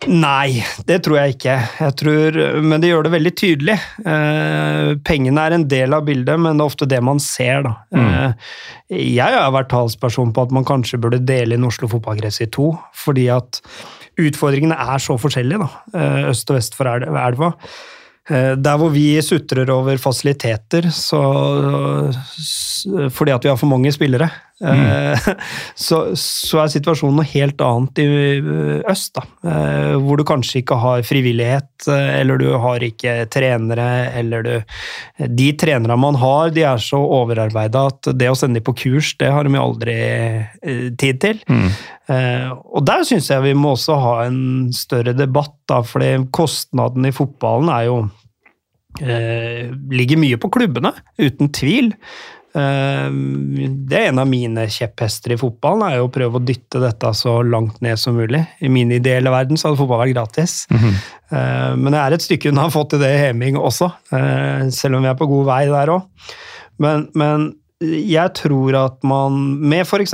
[0.09, 1.55] Nei, det tror jeg ikke.
[1.79, 3.77] Jeg tror, men det gjør det veldig tydelig.
[4.03, 7.63] Eh, pengene er en del av bildet, men det er ofte det man ser.
[7.67, 7.73] Da.
[7.95, 8.11] Mm.
[8.11, 8.53] Eh,
[9.17, 12.71] jeg har vært talsperson på at man kanskje burde dele inn Oslo fotballgress i to.
[13.05, 13.61] Fordi at
[14.21, 15.99] utfordringene er så forskjellige, da.
[15.99, 17.53] Eh, øst og vest for elva.
[18.29, 21.19] Eh, der hvor vi sutrer over fasiliteter, så,
[23.11, 24.29] fordi at vi har for mange spillere,
[24.61, 25.39] mm.
[25.85, 29.17] så, så, er situasjonen noe helt annet i eh, øst.
[29.17, 29.25] Da.
[30.03, 33.87] Hvor du kanskje ikke har frivillighet, eller du har ikke trenere,
[34.17, 34.53] eller du
[35.27, 39.13] De trenerne man har, de er så overarbeida at det å sende dem på kurs,
[39.19, 39.97] det har de aldri
[40.99, 41.43] tid til.
[41.49, 41.69] Mm.
[42.73, 47.15] Og der syns jeg vi må også ha en større debatt, da, fordi kostnaden i
[47.15, 48.03] fotballen er jo
[49.01, 51.93] Eh, ligger mye på klubbene, uten tvil.
[52.53, 53.09] Eh,
[53.89, 57.09] det er en av mine kjepphester i fotballen, er jo å prøve å dytte dette
[57.17, 58.43] så langt ned som mulig.
[58.61, 60.53] I min ideelle verden så hadde fotball vært gratis.
[60.69, 60.93] Mm -hmm.
[61.77, 63.91] Men det er et stykke unna fått til det i Heming også,
[64.69, 66.01] selv om vi er på god vei der òg.
[66.77, 70.13] Men, men, jeg tror at man med f.eks.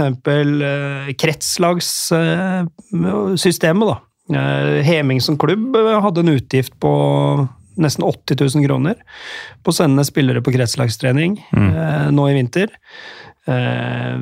[1.18, 3.96] kretslagssystemet, da.
[4.82, 7.48] Heming som klubb hadde en utgift på
[7.82, 8.99] nesten 80 000 kroner
[9.63, 11.71] på å sende spillere på kretslagstrening mm.
[11.71, 12.75] eh, nå i vinter.
[13.49, 14.15] Eh,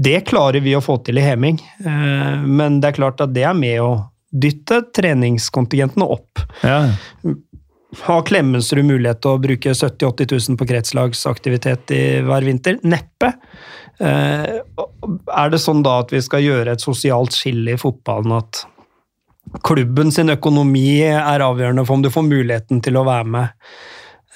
[0.00, 3.44] det klarer vi å få til i Heming, eh, men det er klart at det
[3.48, 3.92] er med å
[4.30, 6.40] dytte treningskontingentene opp.
[6.62, 6.94] Ja.
[8.04, 12.78] Har Klemetsrud mulighet til å bruke 70 000-80 000 på kretslagsaktivitet i hver vinter?
[12.86, 13.32] Neppe.
[14.00, 18.62] Eh, er det sånn da at vi skal gjøre et sosialt skille i fotballen at
[19.66, 23.48] klubben sin økonomi er avgjørende for om du får muligheten til å være med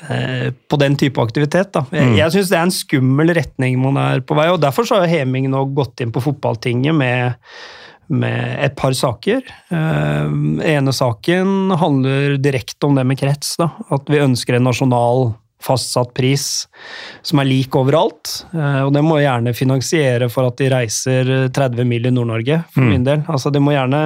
[0.09, 1.73] eh, på den type aktivitet.
[1.77, 1.85] Da.
[1.95, 2.17] Jeg, mm.
[2.19, 5.11] jeg syns det er en skummel retning man er på vei, og derfor så har
[5.11, 7.39] Heming nå gått inn på fotballtinget med,
[8.11, 9.47] med et par saker.
[9.71, 10.35] Eh,
[10.75, 13.55] ene saken handler direkte om det med krets.
[13.61, 13.71] Da.
[13.95, 15.33] At vi ønsker en nasjonal
[15.65, 16.47] fastsatt pris
[17.25, 18.35] som er lik overalt.
[18.53, 22.85] Eh, og det må gjerne finansiere for at de reiser 30 mil i Nord-Norge, for
[22.85, 22.91] mm.
[22.93, 23.25] min del.
[23.29, 24.05] Altså, De må gjerne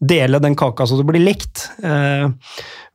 [0.00, 1.68] dele den kaka så det blir likt.
[1.84, 2.26] Eh,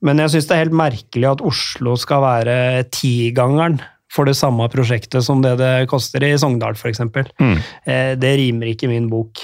[0.05, 2.59] men jeg syns det er helt merkelig at Oslo skal være
[2.95, 7.03] tigangeren for det samme prosjektet som det det koster i Sogndal, f.eks.
[7.05, 7.57] Mm.
[7.85, 9.43] Eh, det rimer ikke i min bok.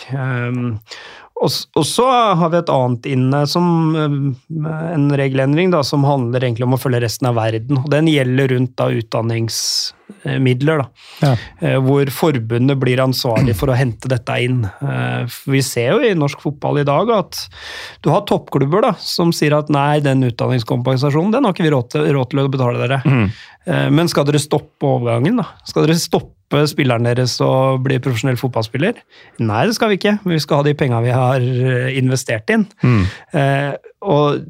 [1.44, 1.52] Og,
[1.86, 2.06] så
[2.40, 3.66] har vi et annet inne, som
[4.00, 4.14] eh,
[4.96, 7.82] en regelendring da, som handler egentlig om å følge resten av verden.
[7.82, 10.84] og Den gjelder rundt da, utdanningsmidler.
[10.84, 10.88] Da,
[11.26, 11.34] ja.
[11.60, 14.64] Eh, hvor forbundet blir ansvarlig for å hente dette inn.
[14.64, 17.42] Eh, vi ser jo i norsk fotball i dag at
[18.06, 21.92] du har toppklubber da, som sier at nei, den utdanningskompensasjonen den har ikke vi råd
[21.98, 23.02] til, råd til å betale dere.
[23.04, 23.28] Mm.
[23.98, 25.42] Men skal dere stoppe overgangen?
[25.42, 25.50] da?
[25.68, 28.94] Skal dere stoppe stoppe spilleren deres og bli profesjonell fotballspiller?
[29.42, 30.18] Nei, det skal vi ikke.
[30.26, 32.68] Vi skal ha de penga vi har eh, investert inn.
[32.84, 33.04] Mm.
[33.34, 33.74] Eh,
[34.06, 34.46] og,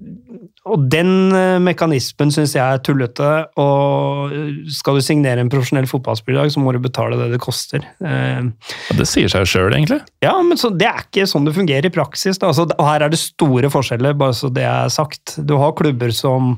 [0.65, 3.29] og, den eh, mekanismen syns jeg er tullete.
[3.61, 4.33] Og
[4.75, 7.85] skal du signere en profesjonell fotballspiller i dag, så må du betale det det koster.
[8.03, 8.47] Eh,
[8.97, 10.01] det sier seg jo sjøl, egentlig.
[10.25, 12.41] Ja, men så, det er ikke sånn det fungerer i praksis.
[12.43, 15.37] Altså, her er det store forskjeller, bare så det er sagt.
[15.47, 16.57] Du har klubber som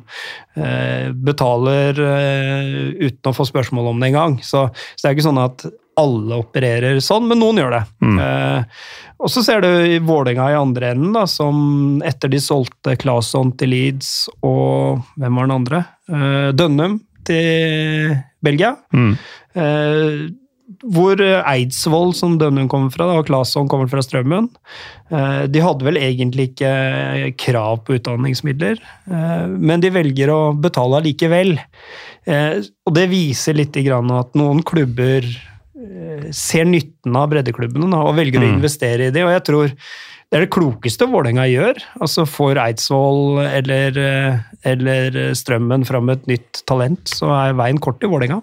[0.57, 2.71] eh, betaler eh,
[3.07, 4.39] uten å få spørsmål om det engang.
[4.41, 5.67] Så, så det er ikke sånn at
[5.97, 7.83] alle opererer sånn, men noen gjør det.
[8.05, 8.17] Mm.
[8.23, 8.81] Eh,
[9.17, 13.53] og så ser du i Vålerenga i andre enden, da, som etter de solgte Claesson
[13.57, 14.11] til Leeds
[14.45, 15.85] og hvem var den andre?
[16.09, 18.75] Eh, Dønnum til Belgia.
[18.93, 19.15] Mm.
[19.57, 20.27] Eh,
[20.83, 24.49] hvor Eidsvoll, som Dønnum kommer fra, og Claesson kommer fra Strømmen.
[25.09, 30.99] Eh, de hadde vel egentlig ikke krav på utdanningsmidler, eh, men de velger å betale
[30.99, 31.55] allikevel.
[32.27, 35.25] Eh, og det viser litt at noen klubber
[36.35, 38.45] ser nytten av breddeklubbene og velger mm.
[38.45, 39.23] å investere i det.
[39.25, 39.73] Og jeg tror
[40.27, 41.79] det er det klokeste Vålerenga gjør.
[42.03, 48.03] Altså Får Eidsvoll eller, eh, eller Strømmen fram et nytt talent, så er veien kort
[48.03, 48.41] i Vålerenga.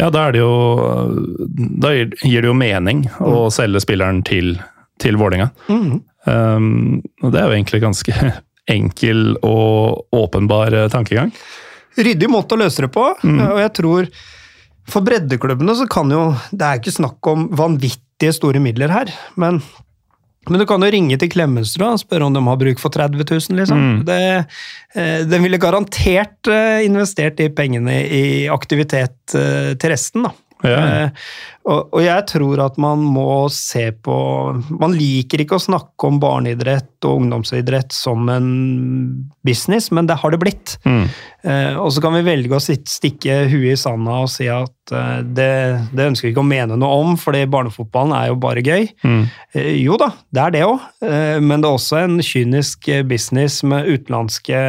[0.00, 0.52] Ja, da er det jo
[1.80, 3.26] Da gir det jo mening mm.
[3.28, 4.56] å selge spilleren til,
[5.00, 5.50] til Vålerenga.
[5.68, 6.00] Mm.
[6.24, 8.32] Um, og det er jo egentlig ganske
[8.78, 11.32] enkel og åpenbar tankegang.
[11.98, 13.04] ryddig måte å løse det på.
[13.20, 14.08] Og jeg tror
[14.90, 19.62] for breddeklubbene så kan jo Det er ikke snakk om vanvittige store midler her, men
[20.50, 23.22] men du kan jo ringe til Klemetsrud og spørre om de har bruk for 30
[23.22, 23.78] 000, liksom.
[23.82, 23.98] Mm.
[24.08, 24.22] Det,
[24.98, 30.34] eh, den ville garantert eh, investert de pengene i aktivitet eh, til resten, da.
[30.66, 30.80] Ja.
[31.62, 34.14] Og, jeg tror at man må se på
[34.80, 38.48] Man liker ikke å snakke om barneidrett og ungdomsidrett som en
[39.46, 40.76] business, men det har det blitt.
[40.86, 41.06] Mm.
[41.42, 45.22] Eh, og så kan vi velge å stikke huet i sanda og si at eh,
[45.26, 45.54] det,
[45.90, 48.86] det ønsker vi ikke å mene noe om, fordi barnefotballen er jo bare gøy.
[49.02, 49.24] Mm.
[49.58, 53.60] Eh, jo da, det er det òg, eh, men det er også en kynisk business
[53.66, 54.62] med utenlandske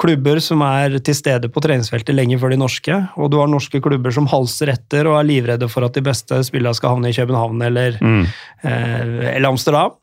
[0.00, 3.00] klubber som er til stede på treningsfeltet lenge før de norske.
[3.16, 6.38] Og du har norske klubber som halser etter og er livredde for at de beste
[6.46, 8.24] spillerne skal havne i København eller, Mm.
[8.62, 9.98] eh, eller Amsterdam.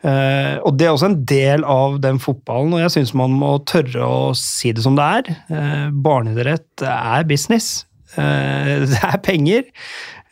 [0.00, 3.50] Uh, og det er også en del av den fotballen, og jeg syns man må
[3.68, 5.28] tørre å si det som det er.
[5.52, 7.84] Uh, barneidrett er business.
[8.16, 9.66] Uh, det er penger.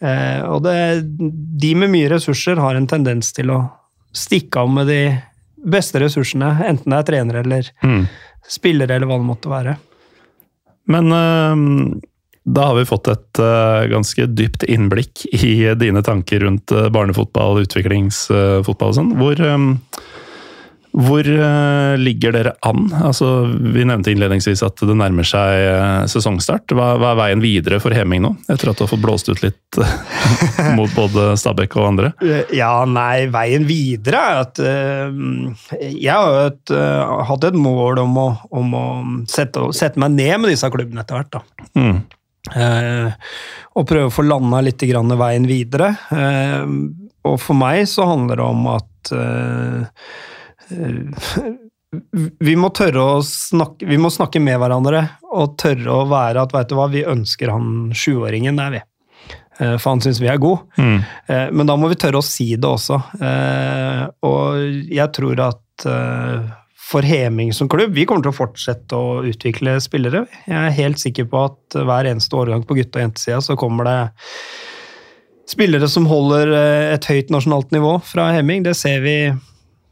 [0.01, 0.76] Eh, og det,
[1.59, 3.57] de med mye ressurser har en tendens til å
[4.14, 5.01] stikke av med de
[5.66, 8.05] beste ressursene, enten det er trenere eller Mm.
[8.47, 9.74] spillere eller hva det måtte være.
[10.86, 11.99] Men eh,
[12.49, 17.61] da har vi fått et eh, ganske dypt innblikk i dine tanker rundt eh, barnefotball,
[17.66, 19.11] utviklingsfotball og sånn.
[19.20, 19.66] Hvor, eh,
[20.99, 22.88] hvor eh, ligger dere an?
[23.05, 26.72] Altså, vi nevnte innledningsvis at det nærmer seg eh, sesongstart.
[26.74, 29.44] Hva, hva er veien videre for Heming nå, etter at du har fått blåst ut
[29.44, 32.14] litt eh, mot både Stabæk og andre?
[32.24, 37.61] Eh, Ja, nei, veien videre er at eh, Jeg har jo et, eh, hatt et
[37.68, 38.28] mål om å,
[38.64, 38.86] om å
[39.30, 41.36] sette, sette meg ned med disse klubbene etter hvert.
[41.36, 41.68] da.
[41.76, 41.99] Mm.
[42.57, 43.12] Eh,
[43.76, 45.93] og prøve å få landa litt grann veien videre.
[46.14, 46.64] Eh,
[47.28, 49.82] og for meg så handler det om at eh,
[52.49, 55.01] vi må tørre å snakke Vi må snakke med hverandre
[55.32, 58.84] og tørre å være at vet du hva, vi ønsker han sjuåringen, det er vi.
[59.59, 60.68] For han syns vi er gode.
[60.78, 61.01] Mm.
[61.59, 62.95] Men da må vi tørre å si det også.
[64.28, 65.86] Og jeg tror at
[66.89, 70.24] for Heming som klubb, vi kommer til å fortsette å utvikle spillere.
[70.49, 73.84] Jeg er helt sikker på at hver eneste årgang på gutte- og jentesida så kommer
[73.89, 73.99] det
[75.49, 78.64] spillere som holder eh, et høyt nasjonalt nivå fra Heming.
[78.64, 79.18] Det ser vi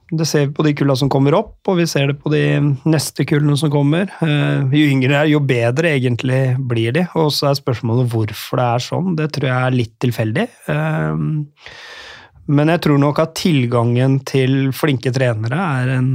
[0.07, 2.45] det ser vi på de kulla som kommer opp, og vi ser det på de
[2.87, 4.07] neste kullene som kommer.
[4.23, 7.03] Eh, Jo yngre de er, jo bedre egentlig blir de.
[7.19, 9.17] Og så er spørsmålet hvorfor det er sånn.
[9.19, 10.47] Det tror jeg er litt tilfeldig.
[10.71, 11.25] Eh,
[12.47, 16.11] Men jeg tror nok at tilgangen til flinke trenere er en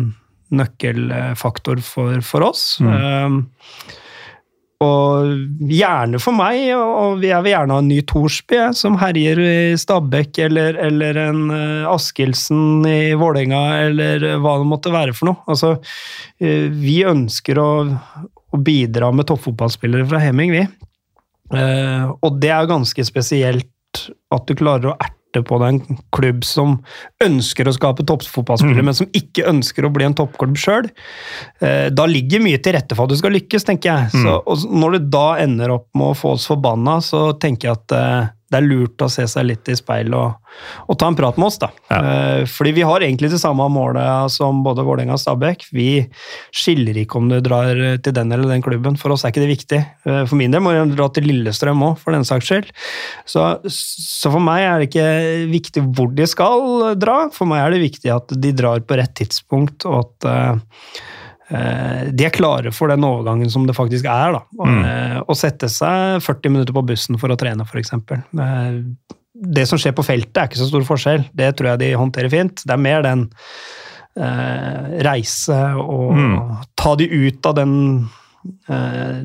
[0.52, 2.64] nøkkelfaktor for, for oss.
[2.84, 2.94] Mm.
[2.94, 3.98] Eh,
[4.82, 9.78] Og gjerne for meg, og jeg vil gjerne ha en ny Thorsby som herjer i
[9.78, 15.38] Stabekk, eller, eller en eh, Askildsen i Vålerenga, eller hva det måtte være for noe.
[15.46, 15.76] Altså,
[16.42, 17.70] eh, vi ønsker å,
[18.34, 20.66] å bidra med toppfotballspillere fra Hemming, vi.
[21.54, 26.44] Eh, og det er ganske spesielt at du klarer å erte på den en klubb
[26.44, 26.84] som
[27.24, 28.86] ønsker å skape toppfotballspillere, Mm.
[28.86, 30.90] men som ikke ønsker å bli en toppklubb sjøl.
[31.62, 34.12] Eh, da ligger mye til rette for at du skal lykkes, tenker jeg.
[34.12, 37.78] Så, og når du da ender opp med å få oss forbanna, så tenker jeg
[37.80, 40.58] at eh, det er lurt å se seg litt i speilet og,
[40.92, 41.70] og ta en prat med oss, da.
[41.88, 42.00] Ja.
[42.02, 45.70] Eh, fordi vi har egentlig det samme målet som både Vålerenga og Stabæk.
[45.72, 45.88] Vi
[46.52, 47.72] skiller ikke om du drar
[48.04, 49.00] til den eller den klubben.
[49.00, 49.82] For oss er ikke det viktig.
[50.08, 52.74] Eh, For min del må du dra til Lillestrøm òg, for den saks skyld.
[53.30, 55.08] Så, så for meg er det ikke
[55.52, 57.24] viktig hvor de skal dra.
[57.36, 61.20] For meg er det viktig at de drar på rett tidspunkt, og at eh, eh,
[61.52, 64.38] de er klare for den overgangen som det faktisk er.
[64.38, 64.42] Da.
[64.64, 64.82] Mm.
[64.88, 67.92] eh, Å sette seg 40 minutter på bussen for å trene, f.eks.
[69.42, 71.24] Det som skjer på feltet, er ikke så stor forskjell.
[71.34, 72.64] Det tror jeg de håndterer fint.
[72.68, 73.28] Det er mer den
[74.20, 76.58] eh, reise og Mm.
[76.76, 77.76] ta de ut av den
[78.70, 79.22] eh,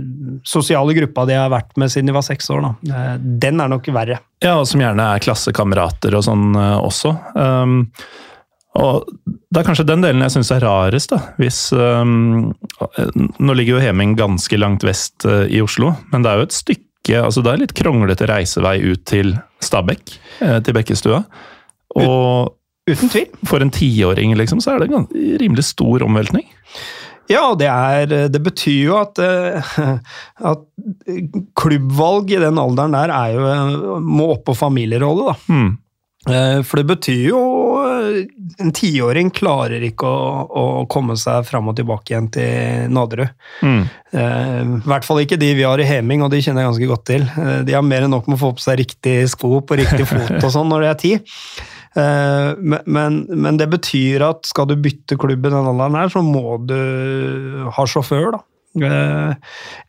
[0.47, 2.63] sosiale gruppa de har vært med siden de var seks år.
[2.63, 2.73] Da.
[2.95, 4.21] Eh, den er nok verre.
[4.45, 7.13] Ja, og som gjerne er klassekamerater og sånn eh, også.
[7.35, 7.81] Um,
[8.77, 11.33] og det er kanskje den delen jeg syns er rarest, da.
[11.41, 12.53] Hvis um,
[13.41, 16.57] Nå ligger jo Heming ganske langt vest uh, i Oslo, men det er jo et
[16.57, 19.29] stykke altså Det er litt kronglete reisevei ut til
[19.63, 21.21] Stabekk, eh, til Bekkestua.
[22.03, 22.57] Og
[22.91, 23.29] Uten tvil.
[23.47, 25.07] for en tiåring, liksom, så er det en
[25.39, 26.49] rimelig stor omveltning.
[27.31, 29.71] Ja, det, er, det betyr jo at, eh,
[30.51, 30.67] at
[31.59, 35.39] klubbvalg i den alderen der er jo, må opp på familierolle, da.
[35.47, 35.73] Hmm.
[36.27, 37.41] Eh, For det betyr jo
[37.87, 38.17] eh,
[38.63, 43.31] En tiåring klarer ikke å, å komme seg fram og tilbake igjen til Naderud.
[43.63, 43.85] Mm.
[44.11, 46.91] Eh, I hvert fall ikke de vi har i Heming, og de kjenner jeg ganske
[46.91, 47.29] godt til.
[47.69, 50.37] De har mer enn nok med å få på seg riktig sko på riktig fot
[50.41, 51.15] og sånn når de er ti.
[51.97, 56.11] Eh, Men, men, men det betyr at skal du bytte klubb i den alderen her,
[56.13, 56.77] så må du
[57.73, 58.43] ha sjåfør, da.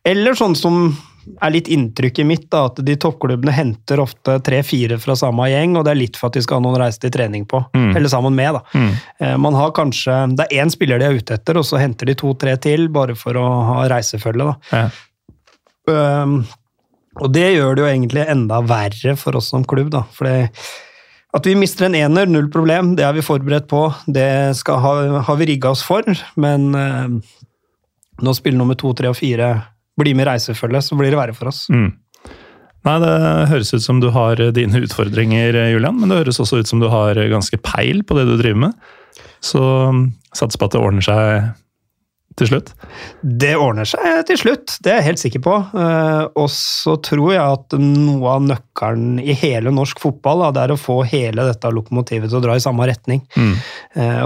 [0.08, 0.94] Eller sånn som
[1.40, 5.86] er litt inntrykket mitt, da, at de toppklubbene henter ofte tre-fire fra samme gjeng, og
[5.86, 7.60] det er litt for at de skal ha noen reise til trening på.
[7.76, 7.90] Mm.
[7.98, 8.62] Eller sammen med, da.
[8.72, 9.42] Mm.
[9.42, 12.16] Man har kanskje Det er én spiller de er ute etter, og så henter de
[12.18, 14.56] to-tre til, bare for å ha reisefølge, da.
[14.72, 14.88] Ja.
[15.88, 16.42] Um,
[17.18, 20.04] og det gjør det jo egentlig enda verre for oss som klubb, da.
[20.14, 20.50] Fordi
[21.36, 22.94] at vi mister en ener, null problem.
[22.96, 23.82] Det er vi forberedt på.
[24.06, 24.92] Det skal, ha,
[25.26, 26.06] har vi rigga oss for.
[26.40, 27.18] Men uh,
[28.24, 29.50] når spiller nummer to, tre og fire
[29.98, 31.66] blir med i reisefølge, så blir det verre for oss.
[31.72, 31.90] Mm.
[32.86, 33.14] Nei, Det
[33.50, 36.88] høres ut som du har dine utfordringer, Julian, men det høres også ut som du
[36.92, 38.92] har ganske peil på det du driver med.
[39.44, 39.62] Så
[40.36, 41.50] satser på at det ordner seg
[42.38, 42.72] til slutt?
[43.20, 45.54] Det ordner seg til slutt, det er jeg helt sikker på.
[46.38, 50.74] Og så tror jeg at noe av nøkkelen i hele norsk fotball da, det er
[50.74, 53.24] å få hele dette lokomotivet til å dra i samme retning.
[53.34, 53.54] Mm.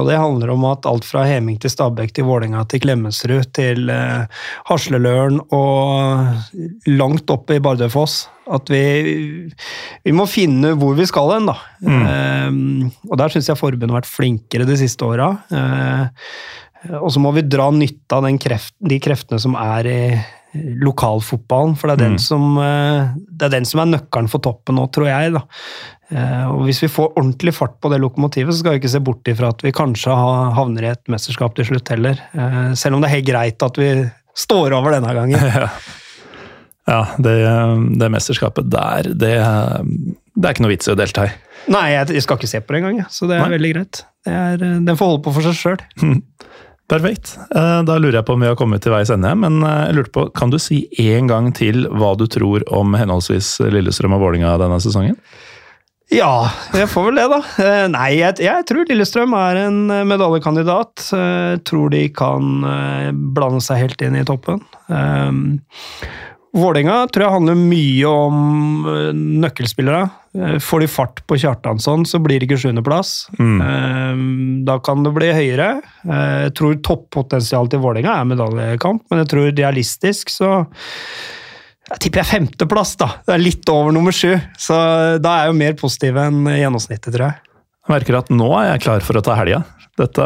[0.00, 3.90] Og det handler om at alt fra Heming til Stabæk til Vålerenga til Klemetsrud til
[4.68, 8.26] Hasleløren og langt opp i Bardøfoss.
[8.52, 8.82] At vi,
[10.02, 11.54] vi må finne hvor vi skal hen, da.
[11.82, 12.90] Mm.
[13.08, 15.30] og der syns jeg forbundet har vært flinkere de siste åra.
[17.00, 19.98] Og så må vi dra nytte av kreft, de kreftene som er i
[20.82, 22.20] lokalfotballen, for det er, den Mm.
[22.20, 22.56] som,
[23.32, 25.32] det er den som er nøkkelen for toppen nå, tror jeg.
[25.32, 25.42] da.
[26.52, 29.24] Og Hvis vi får ordentlig fart på det lokomotivet, så skal vi ikke se bort
[29.32, 32.20] ifra at vi kanskje havner i et mesterskap til slutt heller.
[32.76, 35.40] Selv om det er helt greit at vi står over denne gangen.
[36.82, 37.32] Ja, ja det,
[38.00, 39.32] det mesterskapet der, det,
[40.34, 41.32] det er ikke noe vits i å delta i.
[41.70, 43.52] Nei, jeg skal ikke se på det engang, så det er Nei.
[43.54, 44.00] veldig greit.
[44.26, 45.84] Det er, den får holde på for seg sjøl.
[46.92, 47.38] Perfekt.
[47.56, 49.30] Eh, Da lurer jeg på om vi har kommet til veis ende.
[49.38, 52.92] Men eh, jeg lurte på, kan du si en gang til hva du tror om
[52.98, 55.16] henholdsvis Lillestrøm og Vålinga denne sesongen?
[56.12, 57.38] Ja, jeg får vel det, da.
[57.64, 59.78] Eh, Nei, jeg, jeg tror Lillestrøm er en
[60.10, 61.06] medaljekandidat.
[61.16, 62.66] Jeg tror de kan
[63.32, 64.60] blande seg helt inn i toppen.
[66.52, 68.42] Vålinga tror jeg handler mye om
[69.40, 70.10] nøkkelspillere.
[70.34, 73.28] Eh, Får de fart på Kjartansson, så blir det ikke sjuendeplass.
[73.38, 73.58] Mm.
[73.60, 75.82] Um, Da kan det bli høyere.
[76.08, 80.52] Eh, Jeg tror toppotensialet til Vålerenga er medaljekamp, men jeg tror realistisk så
[81.92, 83.08] jeg tipper jeg femteplass, da.
[83.26, 84.30] Det er litt over nummer sju.
[84.56, 84.72] Så
[85.20, 87.40] da er jeg jo mer positiv enn gjennomsnittet, tror jeg.
[87.82, 89.58] Jeg merker at nå er jeg klar for å ta helga.
[90.00, 90.24] Dette,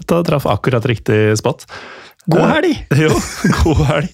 [0.00, 1.66] dette traff akkurat riktig spot.
[2.26, 2.80] God Eh, helg!
[3.04, 3.12] Jo,
[3.62, 4.08] god helg.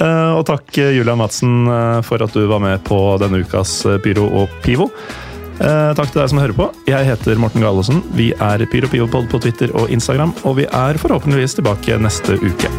[0.00, 3.96] Eh, Og takk Julian Madsen eh, for at du var med på denne ukas eh,
[4.04, 4.90] Pyro og Pivo.
[5.56, 6.66] Eh, Takk til deg som hører på.
[6.90, 8.02] Jeg heter Morten Galaasen.
[8.18, 12.36] Vi er Pyro Pivo Pod på Twitter og Instagram, og vi er forhåpentligvis tilbake neste
[12.44, 12.72] uke.